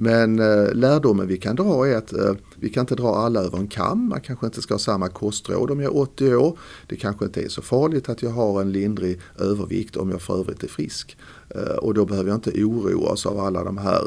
Men 0.00 0.38
eh, 0.38 0.74
lärdomen 0.74 1.26
vi 1.26 1.36
kan 1.36 1.56
dra 1.56 1.86
är 1.86 1.96
att 1.96 2.12
eh, 2.12 2.32
vi 2.56 2.68
kan 2.68 2.80
inte 2.80 2.94
dra 2.94 3.14
alla 3.14 3.40
över 3.40 3.58
en 3.58 3.68
kam. 3.68 4.08
Man 4.08 4.20
kanske 4.20 4.46
inte 4.46 4.62
ska 4.62 4.74
ha 4.74 4.78
samma 4.78 5.08
kostråd 5.08 5.70
om 5.70 5.80
jag 5.80 5.92
är 5.92 5.98
80 5.98 6.34
år. 6.34 6.58
Det 6.86 6.96
kanske 6.96 7.24
inte 7.24 7.42
är 7.42 7.48
så 7.48 7.62
farligt 7.62 8.08
att 8.08 8.22
jag 8.22 8.30
har 8.30 8.60
en 8.60 8.72
lindrig 8.72 9.20
övervikt 9.38 9.96
om 9.96 10.10
jag 10.10 10.22
för 10.22 10.40
övrigt 10.40 10.62
är 10.62 10.68
frisk. 10.68 11.16
Eh, 11.50 11.76
och 11.76 11.94
då 11.94 12.04
behöver 12.04 12.28
jag 12.28 12.36
inte 12.36 12.64
oroa 12.64 13.12
oss 13.12 13.26
av 13.26 13.38
alla 13.38 13.64
de 13.64 13.78
här 13.78 14.02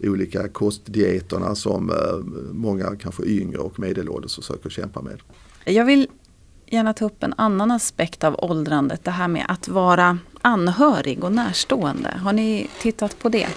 eh, 0.00 0.10
olika 0.10 0.48
kostdieterna 0.48 1.54
som 1.54 1.90
eh, 1.90 1.96
många 2.52 2.96
kanske 2.96 3.22
yngre 3.24 3.58
och 3.58 3.78
medelålders 3.78 4.36
försöker 4.36 4.70
kämpa 4.70 5.02
med. 5.02 5.20
Jag 5.64 5.84
vill 5.84 6.08
gärna 6.66 6.94
ta 6.94 7.04
upp 7.04 7.22
en 7.22 7.34
annan 7.36 7.70
aspekt 7.70 8.24
av 8.24 8.36
åldrandet. 8.38 9.04
Det 9.04 9.10
här 9.10 9.28
med 9.28 9.44
att 9.48 9.68
vara 9.68 10.18
anhörig 10.42 11.24
och 11.24 11.32
närstående. 11.32 12.20
Har 12.22 12.32
ni 12.32 12.68
tittat 12.80 13.18
på 13.18 13.28
det? 13.28 13.48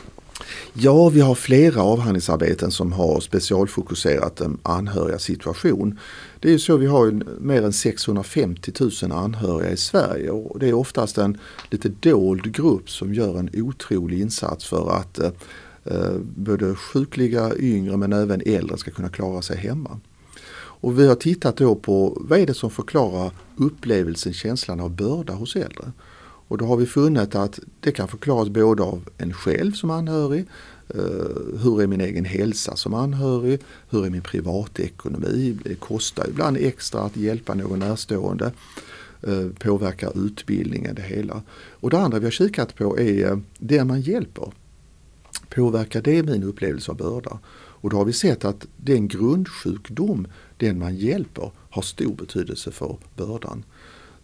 Ja, 0.73 1.09
vi 1.09 1.21
har 1.21 1.35
flera 1.35 1.81
avhandlingsarbeten 1.81 2.71
som 2.71 2.91
har 2.91 3.19
specialfokuserat 3.19 4.35
den 4.35 4.57
anhöriga 4.63 5.19
situation. 5.19 5.99
Det 6.39 6.47
är 6.47 6.51
ju 6.51 6.59
så 6.59 6.77
vi 6.77 6.85
har 6.85 7.23
mer 7.39 7.61
än 7.61 7.73
650 7.73 8.71
000 9.03 9.11
anhöriga 9.11 9.71
i 9.71 9.77
Sverige 9.77 10.31
och 10.31 10.59
det 10.59 10.69
är 10.69 10.73
oftast 10.73 11.17
en 11.17 11.37
lite 11.69 11.89
dold 11.89 12.55
grupp 12.55 12.89
som 12.89 13.13
gör 13.13 13.39
en 13.39 13.49
otrolig 13.53 14.21
insats 14.21 14.65
för 14.65 14.91
att 14.91 15.19
eh, 15.19 15.31
eh 15.83 16.13
både 16.35 16.75
sjukliga, 16.75 17.51
yngre 17.57 17.97
men 17.97 18.13
även 18.13 18.41
äldre 18.45 18.77
ska 18.77 18.91
kunna 18.91 19.09
klara 19.09 19.41
sig 19.41 19.57
hemma. 19.57 19.99
Och 20.81 20.99
vi 20.99 21.07
har 21.07 21.15
tittat 21.15 21.57
då 21.57 21.75
på 21.75 22.17
vad 22.21 22.39
är 22.39 22.45
det 22.45 22.53
som 22.53 22.69
förklarar 22.69 23.31
upplevelsen, 23.55 24.33
känslan 24.33 24.79
av 24.79 24.89
börda 24.89 25.33
hos 25.33 25.55
äldre. 25.55 25.91
Och 26.49 26.57
då 26.57 26.65
har 26.65 26.77
vi 26.77 26.85
funnit 26.85 27.35
att 27.35 27.59
det 27.79 27.91
kan 27.91 28.07
förklaras 28.07 28.49
både 28.49 28.83
av 28.83 29.09
en 29.17 29.33
själv 29.33 29.71
som 29.71 29.89
anhörig, 29.89 30.45
eh, 30.87 31.59
hur 31.63 31.81
är 31.81 31.87
min 31.87 32.01
egen 32.01 32.25
hälsa 32.25 32.75
som 32.75 32.93
anhörig, 32.93 33.59
hur 33.89 34.05
är 34.05 34.09
min 34.09 34.21
privatekonomi, 34.21 35.57
det 35.63 35.75
kostar 35.75 36.27
ibland 36.29 36.57
extra 36.57 37.01
att 37.01 37.17
hjälpa 37.17 37.53
någon 37.53 37.79
närstående, 37.79 38.51
eh, 39.21 39.47
påverkar 39.59 40.25
utbildningen, 40.25 40.95
det 40.95 41.01
hela. 41.01 41.41
Och 41.71 41.89
det 41.89 41.99
andra 41.99 42.19
vi 42.19 42.25
har 42.25 42.31
kikat 42.31 42.75
på 42.75 42.99
är 42.99 43.31
eh, 43.31 43.37
det 43.57 43.83
man 43.83 44.01
hjälper. 44.01 44.51
Påverkar 45.49 46.01
det 46.01 46.23
min 46.23 46.43
upplevelse 46.43 46.91
av 46.91 46.97
börda? 46.97 47.39
Och 47.81 47.89
då 47.89 47.97
har 47.97 48.05
vi 48.05 48.13
sett 48.13 48.45
att 48.45 48.67
den 48.77 49.07
grundsjukdom, 49.07 50.27
den 50.57 50.79
man 50.79 50.95
hjälper, 50.95 51.51
har 51.69 51.81
stor 51.81 52.15
betydelse 52.15 52.71
för 52.71 52.97
bördan. 53.15 53.63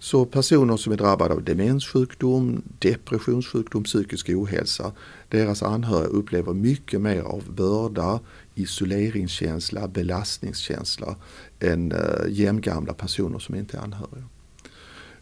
Så 0.06 0.26
personer 0.26 0.78
som 0.78 0.94
är 0.94 0.98
drabbade 0.98 1.34
av 1.34 1.44
demenssjukdom, 1.44 2.62
depressionssjukdom, 2.80 3.84
psykisk 3.84 4.30
ohälsa, 4.30 4.92
deras 5.30 5.64
anhöriga 5.64 6.08
upplever 6.08 6.54
mycket 6.54 7.02
mer 7.02 7.22
av 7.22 7.44
börda, 7.56 8.20
isoleringskänsla, 8.56 9.88
belastningskänsla 9.88 11.16
än 11.60 11.92
eh, 11.92 11.98
jämngamla 12.30 12.94
personer 12.94 13.40
som 13.40 13.56
inte 13.56 13.78
är 13.78 13.82
anhöriga. 13.82 14.24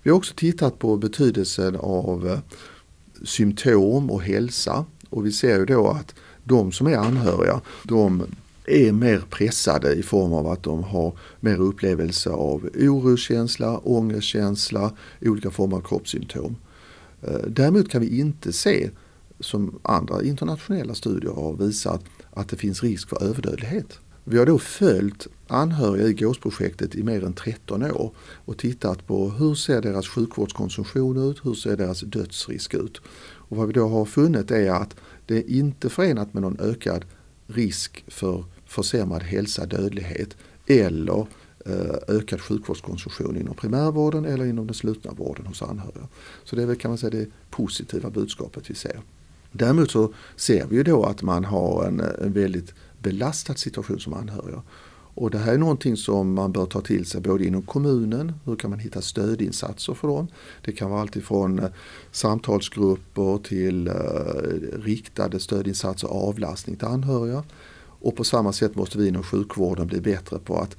Vi 0.02 0.10
har 0.10 0.17
också 0.17 0.34
tittat 0.36 0.80
på 0.80 0.98
betydelsen 0.98 1.76
av 1.76 2.28
eh, 2.28 2.39
symptom 3.24 4.12
och 4.12 4.22
hälsa 4.22 4.86
och 5.10 5.26
vi 5.26 5.32
ser 5.32 5.60
ju 5.60 5.65
då 5.65 5.88
att 5.88 6.15
de 6.43 6.72
som 6.72 6.88
är 6.88 6.98
anhöriga, 6.98 7.62
de 7.84 8.24
är 8.65 8.91
mer 8.91 9.23
pressade 9.30 9.93
i 9.93 10.04
form 10.04 10.34
av 10.34 10.47
att 10.47 10.63
de 10.63 10.84
har 10.84 11.17
mer 11.39 11.62
upplevelse 11.62 12.30
av 12.30 12.69
oroskänsla, 12.76 13.78
ångestkänsla, 13.78 14.91
olika 15.21 15.52
former 15.52 15.78
av 15.78 15.82
kroppssymptom. 15.82 16.56
Eh, 17.21 17.39
däremot 17.47 17.89
kan 17.89 18.02
vi 18.02 18.19
inte 18.19 18.54
se, 18.54 18.89
som 19.39 19.80
andra 19.82 20.23
internationella 20.23 20.95
studier 20.95 21.32
har 21.32 21.54
visat, 21.54 22.04
att 22.32 22.49
det 22.49 22.58
finns 22.58 22.84
risk 22.84 23.10
för 23.10 23.23
överdödlighet. 23.23 23.99
Vi 24.23 24.38
har 24.38 24.45
då 24.45 24.60
följt 24.60 25.28
anhöriga 25.47 26.08
i 26.08 26.13
GÅS-projektet 26.13 26.95
i 26.95 27.04
mer 27.04 27.26
än 27.26 27.34
13 27.34 27.84
år 27.84 28.12
och 28.17 28.58
tittat 28.58 29.08
på 29.08 29.30
hur 29.30 29.56
ser 29.56 29.82
deras 29.82 30.08
sjukvårdskonsumtion 30.08 31.30
ut, 31.30 31.45
hur 31.45 31.54
ser 31.54 31.78
deras 31.78 32.02
dödsrisk 32.02 32.73
ut. 32.73 33.02
Och 33.21 33.58
vad 33.58 33.67
vi 33.67 33.73
då 33.73 33.88
har 33.88 34.06
funnit 34.06 34.52
är 34.52 34.71
att 34.71 34.95
det 35.26 35.38
är 35.38 35.49
inte 35.49 35.89
förenat 35.89 36.34
med 36.34 36.43
någon 36.43 36.60
ökad 36.60 37.06
risk 37.47 38.04
för 38.08 38.45
försämrad 38.74 39.24
hälsa, 39.24 39.66
dödlighet 39.66 40.38
eller 40.68 41.28
eh, 41.66 42.16
ökad 42.16 42.42
sjukvårdskonsumtion 42.42 43.38
inom 43.38 43.56
primärvården 43.56 44.26
eller 44.26 44.46
inom 44.46 44.68
den 44.68 44.74
slutna 44.74 45.12
vården 45.12 45.46
hos 45.46 45.62
anhöriga. 45.62 46.08
Så 46.44 46.56
det 46.56 46.62
är 46.62 46.66
väl 46.66 46.76
kan 46.76 46.92
man 46.92 46.98
säga 46.98 47.10
det 47.10 47.28
positiva 47.50 48.10
budskapet 48.10 48.70
vi 48.70 48.76
ser. 48.76 49.02
Däremot 49.52 49.92
så 49.92 50.14
ser 50.36 50.66
vi 50.68 50.76
ju 50.76 50.84
då 50.84 51.04
att 51.04 51.22
man 51.22 51.46
har 51.46 51.86
en, 51.86 52.00
en 52.00 52.34
väldigt 52.34 52.74
belastad 53.02 53.56
situation 53.56 54.00
som 54.00 54.14
anhöriga. 54.14 54.62
Och 55.16 55.32
det 55.32 55.38
här 55.38 55.54
är 55.54 55.58
någonting 55.58 55.98
som 55.98 56.34
man 56.34 56.52
bör 56.52 56.66
ta 56.66 56.82
till 56.82 57.06
sig 57.06 57.22
både 57.22 57.46
inom 57.46 57.62
kommunen, 57.62 58.34
hur 58.46 58.56
kan 58.56 58.70
man 58.70 58.80
hitta 58.80 59.02
stödinsatser 59.02 59.94
för 59.94 60.08
dem? 60.08 60.28
Det 60.66 60.72
kan 60.72 60.90
vara 60.92 61.02
alltifrån 61.02 61.60
eh, 61.60 61.70
samtalsgrupper 62.12 63.38
till 63.38 63.88
eh, 63.88 63.94
riktade 64.84 65.40
stödinsatser 65.40 66.12
och 66.12 66.28
avlastning 66.28 66.76
till 66.76 66.88
anhöriga. 66.88 67.44
Och 68.04 68.16
på 68.16 68.24
samma 68.24 68.54
sätt 68.54 68.76
måste 68.76 68.98
vi 68.98 69.08
inom 69.08 69.24
sjukvården 69.24 69.88
bli 69.88 70.02
bättre 70.02 70.39
på 70.39 70.60
att 70.60 70.78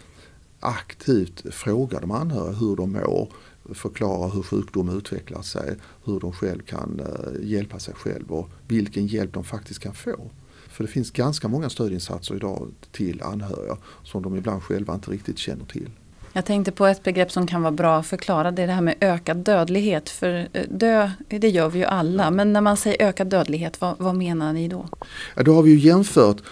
aktivt 0.60 1.54
fråga 1.54 2.00
de 2.00 2.10
anhöriga 2.10 2.52
hur 2.52 2.76
de 2.76 2.92
mår, 2.92 3.32
förklara 3.74 4.28
hur 4.28 4.42
sjukdom 4.42 4.98
utvecklar 4.98 5.42
sig, 5.42 5.76
hur 6.04 6.20
de 6.20 6.32
själv 6.32 6.62
kan 6.62 7.00
uh, 7.00 7.50
hjälpa 7.50 7.78
sig 7.78 7.94
själv 7.94 8.32
och 8.32 8.48
vilken 8.68 9.06
hjälp 9.06 9.32
de 9.32 9.44
faktiskt 9.44 9.80
kan 9.80 9.94
få. 9.94 10.30
För 10.68 10.84
det 10.84 10.90
finns 10.90 11.10
ganska 11.10 11.48
många 11.48 11.70
stödinsatser 11.70 12.34
idag 12.34 12.68
till 12.92 13.22
anhöriga 13.22 13.76
som 14.02 14.22
de 14.22 14.36
ibland 14.36 14.62
själva 14.62 14.94
inte 14.94 15.10
riktigt 15.10 15.38
känner 15.38 15.64
till. 15.64 15.90
Jag 16.32 16.44
tänkte 16.44 16.72
på 16.72 16.86
ett 16.86 17.02
begrepp 17.02 17.32
som 17.32 17.46
kan 17.46 17.62
vara 17.62 17.72
bra 17.72 17.98
att 17.98 18.06
förklara. 18.06 18.50
Det 18.50 18.62
är 18.62 18.66
det 18.66 18.72
här 18.72 18.80
med 18.80 18.94
ökad 19.00 19.36
dödlighet. 19.36 20.08
För 20.08 20.48
eh, 20.52 20.62
dö, 20.68 21.10
det 21.28 21.48
gör 21.48 21.68
vi 21.68 21.78
ju 21.78 21.84
alla. 21.84 22.30
Men 22.30 22.52
när 22.52 22.60
man 22.60 22.76
säger 22.76 23.08
ökad 23.08 23.26
dödlighet, 23.26 23.80
vad, 23.80 23.94
vad 23.98 24.14
menar 24.14 24.52
ni 24.52 24.68
då? 24.68 24.88
Ja, 25.36 25.42
då 25.42 25.54
har 25.54 25.62
vi 25.62 25.70
ju 25.70 25.78
jämfört 25.78 26.42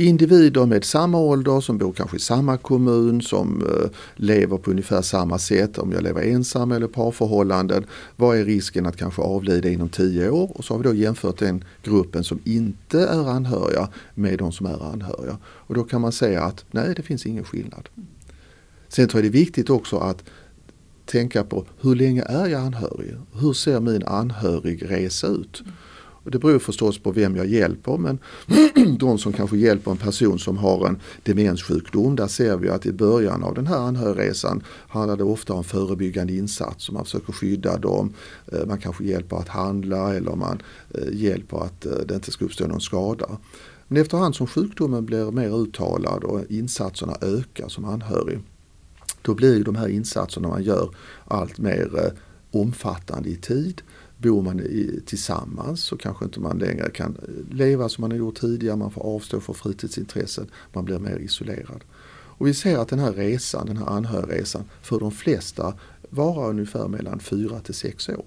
individer 0.00 0.66
med 0.66 0.84
samma 0.84 1.18
ålder 1.18 1.60
som 1.60 1.78
bor 1.78 1.92
kanske 1.92 2.16
i 2.16 2.20
samma 2.20 2.56
kommun 2.56 3.22
som 3.22 3.62
eh, 3.62 3.90
lever 4.16 4.56
på 4.56 4.70
ungefär 4.70 5.02
samma 5.02 5.38
sätt. 5.38 5.78
Om 5.78 5.92
jag 5.92 6.02
lever 6.02 6.22
ensam 6.22 6.72
eller 6.72 6.86
parförhållanden. 6.86 7.84
Vad 8.16 8.38
är 8.38 8.44
risken 8.44 8.86
att 8.86 8.96
kanske 8.96 9.22
avlida 9.22 9.68
inom 9.68 9.88
tio 9.88 10.30
år? 10.30 10.50
Och 10.54 10.64
så 10.64 10.74
har 10.74 10.78
vi 10.78 10.88
då 10.88 10.94
jämfört 10.94 11.38
den 11.38 11.64
gruppen 11.82 12.24
som 12.24 12.38
inte 12.44 13.00
är 13.00 13.28
anhöriga 13.28 13.88
med 14.14 14.38
de 14.38 14.52
som 14.52 14.66
är 14.66 14.92
anhöriga. 14.92 15.38
Och 15.44 15.74
då 15.74 15.84
kan 15.84 16.00
man 16.00 16.12
säga 16.12 16.42
att 16.42 16.64
nej 16.70 16.94
det 16.96 17.02
finns 17.02 17.26
ingen 17.26 17.44
skillnad. 17.44 17.88
Sen 18.88 19.08
tror 19.08 19.22
jag 19.22 19.32
det 19.32 19.38
är 19.38 19.40
viktigt 19.40 19.70
också 19.70 19.96
att 19.96 20.24
tänka 21.04 21.44
på 21.44 21.66
hur 21.80 21.94
länge 21.94 22.22
är 22.22 22.46
jag 22.46 22.60
anhörig? 22.62 23.16
Hur 23.32 23.52
ser 23.52 23.80
min 23.80 24.04
anhörigresa 24.06 25.26
ut? 25.26 25.62
Och 26.30 26.32
det 26.32 26.38
beror 26.38 26.58
förstås 26.58 26.98
på 26.98 27.10
vem 27.10 27.36
jag 27.36 27.46
hjälper 27.46 27.96
men 27.96 28.18
de 28.98 29.18
som 29.18 29.32
kanske 29.32 29.56
hjälper 29.56 29.90
en 29.90 29.96
person 29.96 30.38
som 30.38 30.58
har 30.58 30.86
en 30.86 31.00
demenssjukdom 31.22 32.16
där 32.16 32.26
ser 32.26 32.56
vi 32.56 32.68
att 32.68 32.86
i 32.86 32.92
början 32.92 33.44
av 33.44 33.54
den 33.54 33.66
här 33.66 33.78
anhörigresan 33.78 34.62
handlar 34.88 35.16
det 35.16 35.24
ofta 35.24 35.52
om 35.52 35.64
förebyggande 35.64 36.32
insatser. 36.32 36.92
Man 36.92 37.04
försöker 37.04 37.32
skydda 37.32 37.78
dem, 37.78 38.14
eh, 38.52 38.66
man 38.66 38.78
kanske 38.78 39.04
hjälper 39.04 39.36
att 39.36 39.48
handla 39.48 40.14
eller 40.14 40.36
man 40.36 40.62
eh, 40.94 41.12
hjälper 41.12 41.64
att 41.64 41.86
eh, 41.86 41.92
det 42.08 42.14
inte 42.14 42.30
ska 42.30 42.44
uppstå 42.44 42.66
någon 42.66 42.80
skada. 42.80 43.26
Men 43.88 44.02
efterhand 44.02 44.36
som 44.36 44.46
sjukdomen 44.46 45.06
blir 45.06 45.30
mer 45.30 45.62
uttalad 45.62 46.24
och 46.24 46.40
insatserna 46.48 47.16
ökar 47.20 47.68
som 47.68 47.84
anhörig 47.84 48.40
då 49.22 49.34
blir 49.34 49.64
de 49.64 49.76
här 49.76 49.88
insatserna 49.88 50.48
man 50.48 50.62
gör 50.62 50.90
allt 51.24 51.58
mer 51.58 52.12
omfattande 52.50 53.28
i 53.28 53.36
tid 53.36 53.82
Bor 54.22 54.42
man 54.42 54.60
i, 54.60 55.00
tillsammans 55.06 55.80
så 55.80 55.96
kanske 55.96 56.24
inte 56.24 56.40
man 56.40 56.58
längre 56.58 56.90
kan 56.90 57.16
leva 57.50 57.88
som 57.88 58.02
man 58.02 58.10
har 58.10 58.18
gjort 58.18 58.40
tidigare. 58.40 58.76
Man 58.76 58.90
får 58.90 59.02
avstå 59.02 59.40
från 59.40 59.54
fritidsintressen. 59.54 60.46
Man 60.72 60.84
blir 60.84 60.98
mer 60.98 61.16
isolerad. 61.16 61.84
Och 62.40 62.46
vi 62.46 62.54
ser 62.54 62.78
att 62.78 62.88
den 62.88 62.98
här 62.98 63.12
resan, 63.12 63.66
den 63.66 63.76
här 63.76 63.86
anhörigresan, 63.86 64.64
för 64.82 65.00
de 65.00 65.12
flesta 65.12 65.74
varar 66.10 66.48
ungefär 66.48 66.88
mellan 66.88 67.20
4 67.20 67.60
till 67.60 67.74
6 67.74 68.08
år. 68.08 68.24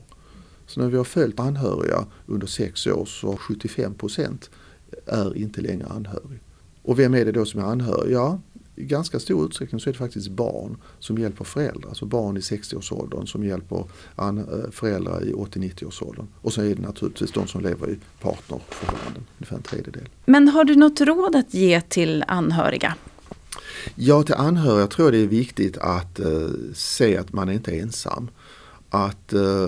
Så 0.68 0.80
när 0.80 0.90
vi 0.90 0.98
har 0.98 1.04
följt 1.04 1.40
anhöriga 1.40 2.06
under 2.26 2.48
6 2.48 2.88
år 2.88 3.06
så 3.06 3.38
75 3.38 3.94
procent 3.94 4.50
är 5.06 5.38
inte 5.38 5.62
längre 5.62 5.88
anhörig. 5.88 6.40
Och 6.82 7.00
vem 7.00 7.14
är 7.14 7.26
det 7.26 7.32
då 7.32 7.46
som 7.46 7.60
är 7.60 7.64
anhörig? 7.64 8.14
Ja, 8.14 8.40
i 8.76 8.84
ganska 8.84 9.20
stor 9.20 9.46
utsträckning 9.46 9.82
så 9.82 9.90
är 9.90 9.94
det 9.94 10.00
faktiskt 10.00 10.30
barn 10.30 10.78
som 11.00 11.18
hjälper 11.18 11.44
föräldrar. 11.44 11.90
Alltså 11.90 12.06
barn 12.06 12.38
i 12.38 12.40
60-årsåldern 12.40 13.28
som 13.28 13.44
hjälper 13.44 13.86
eh, 14.18 14.72
föräldrar 14.72 15.26
i 15.26 15.34
80-90-årsåldern. 15.34 16.28
Och 16.42 16.54
så 16.54 16.62
är 16.62 16.76
det 16.76 16.82
naturligtvis 16.82 17.32
de 17.32 17.48
som 17.48 17.62
lever 17.62 17.90
i 17.90 17.98
partnerförhållanden, 18.22 19.26
ungefär 19.38 19.56
en 19.56 19.62
tredjedel. 19.62 20.10
Men 20.26 20.48
har 20.48 20.64
du 20.64 20.76
något 20.76 21.02
råd 21.02 21.36
att 21.36 21.54
ge 21.54 21.82
till 21.82 22.24
anhöriga? 22.28 22.96
Ja, 23.96 24.24
till 24.24 24.36
anhöriga 24.36 24.88
tror 24.88 25.08
jag 25.08 25.14
det 25.14 25.24
är 25.24 25.28
viktigt 25.28 25.78
att 25.78 26.20
uh, 26.20 26.50
se 26.74 27.18
att 27.18 27.34
man 27.34 27.50
inte 27.50 27.72
är 27.72 27.82
ensam. 27.82 28.30
Att 28.90 29.34
uh, 29.34 29.68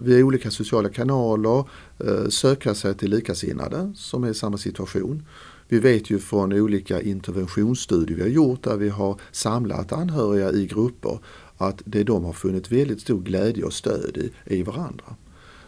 via 0.00 0.24
olika 0.24 0.50
sociala 0.50 0.88
kanaler 0.88 1.64
uh, 2.04 2.28
söka 2.28 2.74
sig 2.74 2.94
till 2.94 3.10
likasinnade 3.10 3.92
som 3.96 4.24
är 4.24 4.28
i 4.28 4.34
samma 4.34 4.58
situation. 4.58 5.22
Vi 5.70 5.78
vet 5.78 6.10
ju 6.10 6.18
från 6.18 6.52
olika 6.52 7.00
interventionsstudier 7.00 8.16
vi 8.16 8.22
har 8.22 8.28
gjort 8.28 8.62
där 8.62 8.76
vi 8.76 8.88
har 8.88 9.20
samlat 9.32 9.92
anhöriga 9.92 10.52
i 10.52 10.66
grupper 10.66 11.18
att 11.56 11.82
det 11.84 12.04
de 12.04 12.24
har 12.24 12.32
funnit 12.32 12.72
väldigt 12.72 13.00
stor 13.00 13.20
glädje 13.20 13.64
och 13.64 13.72
stöd 13.72 14.16
i 14.16 14.32
i 14.56 14.62
varandra. 14.62 15.04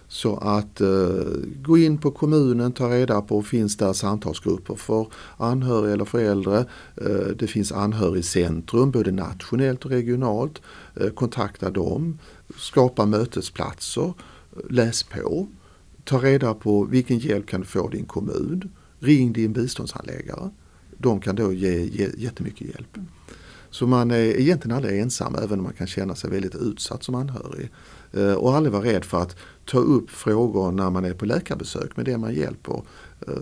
Så 0.09 0.37
att 0.37 0.81
eh, 0.81 0.89
gå 1.63 1.79
in 1.79 1.99
på 1.99 2.11
kommunen, 2.11 2.73
ta 2.73 2.91
reda 2.91 3.21
på 3.21 3.43
finns 3.43 3.77
där 3.77 3.93
samtalsgrupper 3.93 4.75
för 4.75 5.07
anhöriga 5.37 5.93
eller 5.93 6.05
föräldrar. 6.05 6.65
Eh, 6.97 7.37
det 7.39 7.47
finns 7.47 7.73
anhörigcentrum 7.73 8.91
både 8.91 9.13
nationellt 9.13 9.85
och 9.85 9.91
regionalt. 9.91 10.63
Eh, 10.95 11.09
kontakta 11.11 11.71
dem, 11.71 12.19
skapa 12.57 13.07
mötesplatser, 13.07 14.15
eh, 14.57 14.71
läs 14.71 15.03
på. 15.03 15.47
Ta 16.05 16.19
reda 16.19 16.55
på 16.55 16.85
vilken 16.85 17.19
hjälp 17.19 17.47
kan 17.47 17.61
du 17.61 17.67
få 17.67 17.91
i 17.93 17.97
din 17.97 18.07
kommun. 18.07 18.71
Ring 19.03 19.33
din 19.33 19.53
biståndshandläggare. 19.53 20.51
De 20.99 21.21
kan 21.21 21.37
då 21.37 21.53
ge, 21.53 21.85
ge 21.85 22.11
jättemycket 22.17 22.69
hjälp. 22.69 22.99
Så 23.71 23.87
man 23.87 24.11
är 24.11 24.41
egentligen 24.41 24.77
aldrig 24.77 25.01
ensam 25.01 25.35
även 25.35 25.59
om 25.59 25.63
man 25.63 25.73
kan 25.73 25.87
känna 25.87 26.15
sig 26.15 26.31
väldigt 26.31 26.55
utsatt 26.55 27.03
som 27.03 27.15
anhörig. 27.15 27.71
Eh, 28.13 28.33
och 28.33 28.55
aldrig 28.55 28.73
vara 28.73 28.85
rädd 28.85 29.05
för 29.05 29.23
att 29.23 29.37
ta 29.65 29.79
upp 29.79 30.11
frågor 30.11 30.73
när 30.73 30.91
man 30.91 31.05
är 31.05 31.15
på 31.15 31.25
läkarbesök 31.25 31.97
med 31.97 32.05
det 32.05 32.19
man 32.19 32.35
hjälper. 32.35 32.83
Eh, 33.27 33.35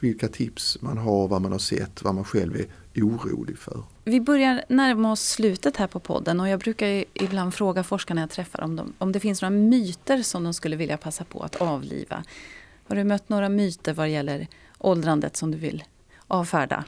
vilka 0.00 0.28
tips 0.28 0.78
man 0.80 0.98
har, 0.98 1.28
vad 1.28 1.42
man 1.42 1.52
har 1.52 1.58
sett, 1.58 2.02
vad 2.02 2.14
man 2.14 2.24
själv 2.24 2.56
är 2.94 3.02
orolig 3.02 3.58
för. 3.58 3.82
Vi 4.04 4.20
börjar 4.20 4.64
närma 4.68 5.12
oss 5.12 5.20
slutet 5.20 5.76
här 5.76 5.86
på 5.86 6.00
podden 6.00 6.40
och 6.40 6.48
jag 6.48 6.60
brukar 6.60 7.04
ibland 7.14 7.54
fråga 7.54 7.84
forskarna 7.84 8.20
jag 8.20 8.30
träffar 8.30 8.62
om, 8.62 8.76
de, 8.76 8.92
om 8.98 9.12
det 9.12 9.20
finns 9.20 9.42
några 9.42 9.50
myter 9.50 10.22
som 10.22 10.44
de 10.44 10.54
skulle 10.54 10.76
vilja 10.76 10.96
passa 10.96 11.24
på 11.24 11.40
att 11.40 11.56
avliva. 11.56 12.24
Har 12.88 12.96
du 12.96 13.04
mött 13.04 13.28
några 13.28 13.48
myter 13.48 13.94
vad 13.94 14.10
gäller 14.10 14.48
åldrandet 14.82 15.36
som 15.36 15.50
du 15.50 15.58
vill 15.58 15.84
avfärda? 16.28 16.84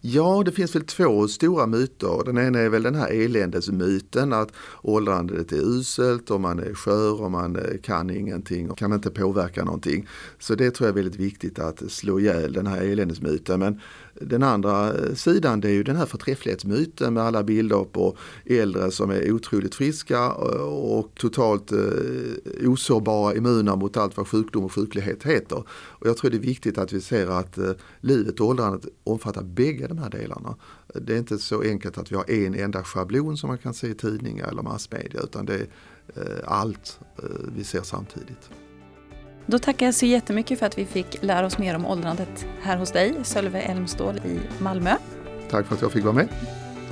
Ja, 0.00 0.42
det 0.44 0.52
finns 0.52 0.74
väl 0.74 0.84
två 0.84 1.28
stora 1.28 1.66
myter. 1.66 2.24
Den 2.24 2.38
ena 2.38 2.58
är 2.58 2.68
väl 2.68 2.82
den 2.82 2.94
här 2.94 3.08
eländesmyten 3.08 4.32
att 4.32 4.52
åldrandet 4.82 5.52
är 5.52 5.78
uselt 5.78 6.30
och 6.30 6.40
man 6.40 6.58
är 6.58 6.74
skör 6.74 7.22
och 7.22 7.30
man 7.30 7.56
eh, 7.56 7.80
kan 7.82 8.10
ingenting 8.10 8.70
och 8.70 8.78
kan 8.78 8.92
inte 8.92 9.10
påverka 9.10 9.64
någonting. 9.64 10.08
Så 10.38 10.54
det 10.54 10.70
tror 10.70 10.86
jag 10.86 10.92
är 10.92 11.02
väldigt 11.02 11.20
viktigt 11.20 11.58
att 11.58 11.90
slå 11.90 12.20
ihjäl 12.20 12.52
den 12.52 12.66
här 12.66 12.82
eländesmyten. 12.82 13.60
Men 13.60 13.80
den 14.14 14.42
andra 14.42 14.92
eh, 14.92 15.14
sidan 15.14 15.60
det 15.60 15.68
är 15.68 15.72
ju 15.72 15.82
den 15.82 15.96
här 15.96 16.06
förträfflighetsmyten 16.06 17.14
med 17.14 17.22
alla 17.22 17.42
bilder 17.42 17.84
på 17.84 18.16
äldre 18.44 18.90
som 18.90 19.10
är 19.10 19.32
otroligt 19.32 19.74
friska 19.74 20.18
eh, 20.18 20.62
och 20.68 21.10
totalt 21.14 21.72
osårbara, 22.66 23.34
immuna 23.34 23.76
mot 23.76 23.96
allt 23.96 24.16
vad 24.16 24.28
sjukdom 24.28 24.64
och 24.64 24.72
sjuklighet 24.72 25.22
heter. 25.24 25.62
Och 25.70 26.06
jag 26.06 26.16
tror 26.16 26.30
det 26.30 26.36
är 26.36 26.40
viktigt 26.40 26.78
att 26.78 26.92
vi 26.92 27.00
ser 27.00 27.26
att 27.26 27.58
livet 28.00 28.40
och 28.40 28.46
åldrandet 28.46 28.86
omfattar 29.04 29.42
bägge 29.58 29.86
de 29.86 29.98
här 29.98 30.10
delarna. 30.10 30.56
Det 30.94 31.14
är 31.14 31.18
inte 31.18 31.38
så 31.38 31.62
enkelt 31.62 31.98
att 31.98 32.12
vi 32.12 32.16
har 32.16 32.30
en 32.30 32.54
enda 32.54 32.84
schablon 32.84 33.36
som 33.36 33.48
man 33.48 33.58
kan 33.58 33.74
se 33.74 33.86
i 33.86 33.94
tidningar 33.94 34.48
eller 34.48 34.62
massmedia 34.62 35.20
utan 35.20 35.46
det 35.46 35.54
är 35.54 35.66
eh, 36.16 36.22
allt 36.44 37.00
eh, 37.18 37.24
vi 37.56 37.64
ser 37.64 37.82
samtidigt. 37.82 38.50
Då 39.46 39.58
tackar 39.58 39.86
jag 39.86 39.94
så 39.94 40.06
jättemycket 40.06 40.58
för 40.58 40.66
att 40.66 40.78
vi 40.78 40.86
fick 40.86 41.22
lära 41.22 41.46
oss 41.46 41.58
mer 41.58 41.76
om 41.76 41.86
åldrandet 41.86 42.46
här 42.62 42.76
hos 42.76 42.92
dig, 42.92 43.14
Sölve 43.22 43.60
Elmstål 43.60 44.16
i 44.16 44.62
Malmö. 44.62 44.96
Tack 45.50 45.66
för 45.66 45.74
att 45.74 45.82
jag 45.82 45.92
fick 45.92 46.04
vara 46.04 46.14
med. 46.14 46.28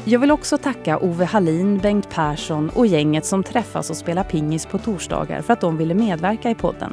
Jag 0.05 0.20
vill 0.20 0.31
också 0.31 0.59
tacka 0.59 0.98
Ove 0.98 1.24
Hallin, 1.24 1.79
Bengt 1.79 2.11
Persson 2.11 2.70
och 2.70 2.87
gänget 2.87 3.26
som 3.26 3.42
träffas 3.42 3.90
och 3.90 3.96
spelar 3.96 4.24
pingis 4.24 4.66
på 4.66 4.79
torsdagar 4.79 5.42
för 5.42 5.52
att 5.52 5.61
de 5.61 5.76
ville 5.76 5.94
medverka 5.94 6.50
i 6.50 6.55
podden. 6.55 6.92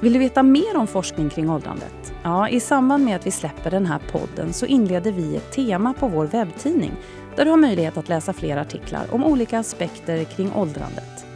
Vill 0.00 0.12
du 0.12 0.18
veta 0.18 0.42
mer 0.42 0.76
om 0.76 0.86
forskning 0.86 1.30
kring 1.30 1.50
åldrandet? 1.50 2.03
Ja, 2.26 2.48
i 2.48 2.60
samband 2.60 3.04
med 3.04 3.16
att 3.16 3.26
vi 3.26 3.30
släpper 3.30 3.70
den 3.70 3.86
här 3.86 4.00
podden 4.12 4.52
så 4.52 4.66
inleder 4.66 5.12
vi 5.12 5.36
ett 5.36 5.52
tema 5.52 5.94
på 5.94 6.08
vår 6.08 6.26
webbtidning 6.26 6.92
där 7.36 7.44
du 7.44 7.50
har 7.50 7.58
möjlighet 7.58 7.96
att 7.96 8.08
läsa 8.08 8.32
fler 8.32 8.56
artiklar 8.56 9.06
om 9.10 9.24
olika 9.24 9.58
aspekter 9.58 10.24
kring 10.24 10.52
åldrandet. 10.52 11.26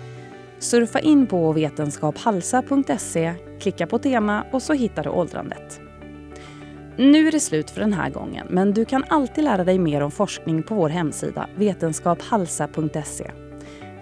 Surfa 0.59 1.01
in 1.01 1.27
på 1.27 1.53
vetenskaphalsa.se, 1.53 3.35
klicka 3.61 3.87
på 3.87 3.99
tema 3.99 4.45
och 4.53 4.63
så 4.63 4.73
hittar 4.73 5.05
du 5.05 5.11
åldrandet. 5.11 5.81
Nu 6.97 7.29
är 7.29 7.33
det 7.33 7.41
slut 7.41 7.71
för 7.71 7.81
den 7.81 7.93
här 7.93 8.11
gången, 8.11 8.47
men 8.51 8.73
du 8.75 8.85
kan 8.85 9.05
alltid 9.09 9.45
lära 9.45 9.65
dig 9.65 9.79
mer 9.79 10.01
om 10.01 10.11
forskning 10.11 10.63
på 10.63 10.75
vår 10.75 10.89
hemsida 10.89 11.49
vetenskaphalsa.se. 11.57 13.31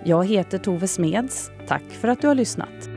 Jag 0.05 0.27
heter 0.27 0.59
Tove 0.59 0.89
Smeds. 0.89 1.51
Tack 1.69 1.85
för 2.01 2.09
att 2.09 2.21
du 2.21 2.29
har 2.29 2.35
lyssnat. 2.35 2.96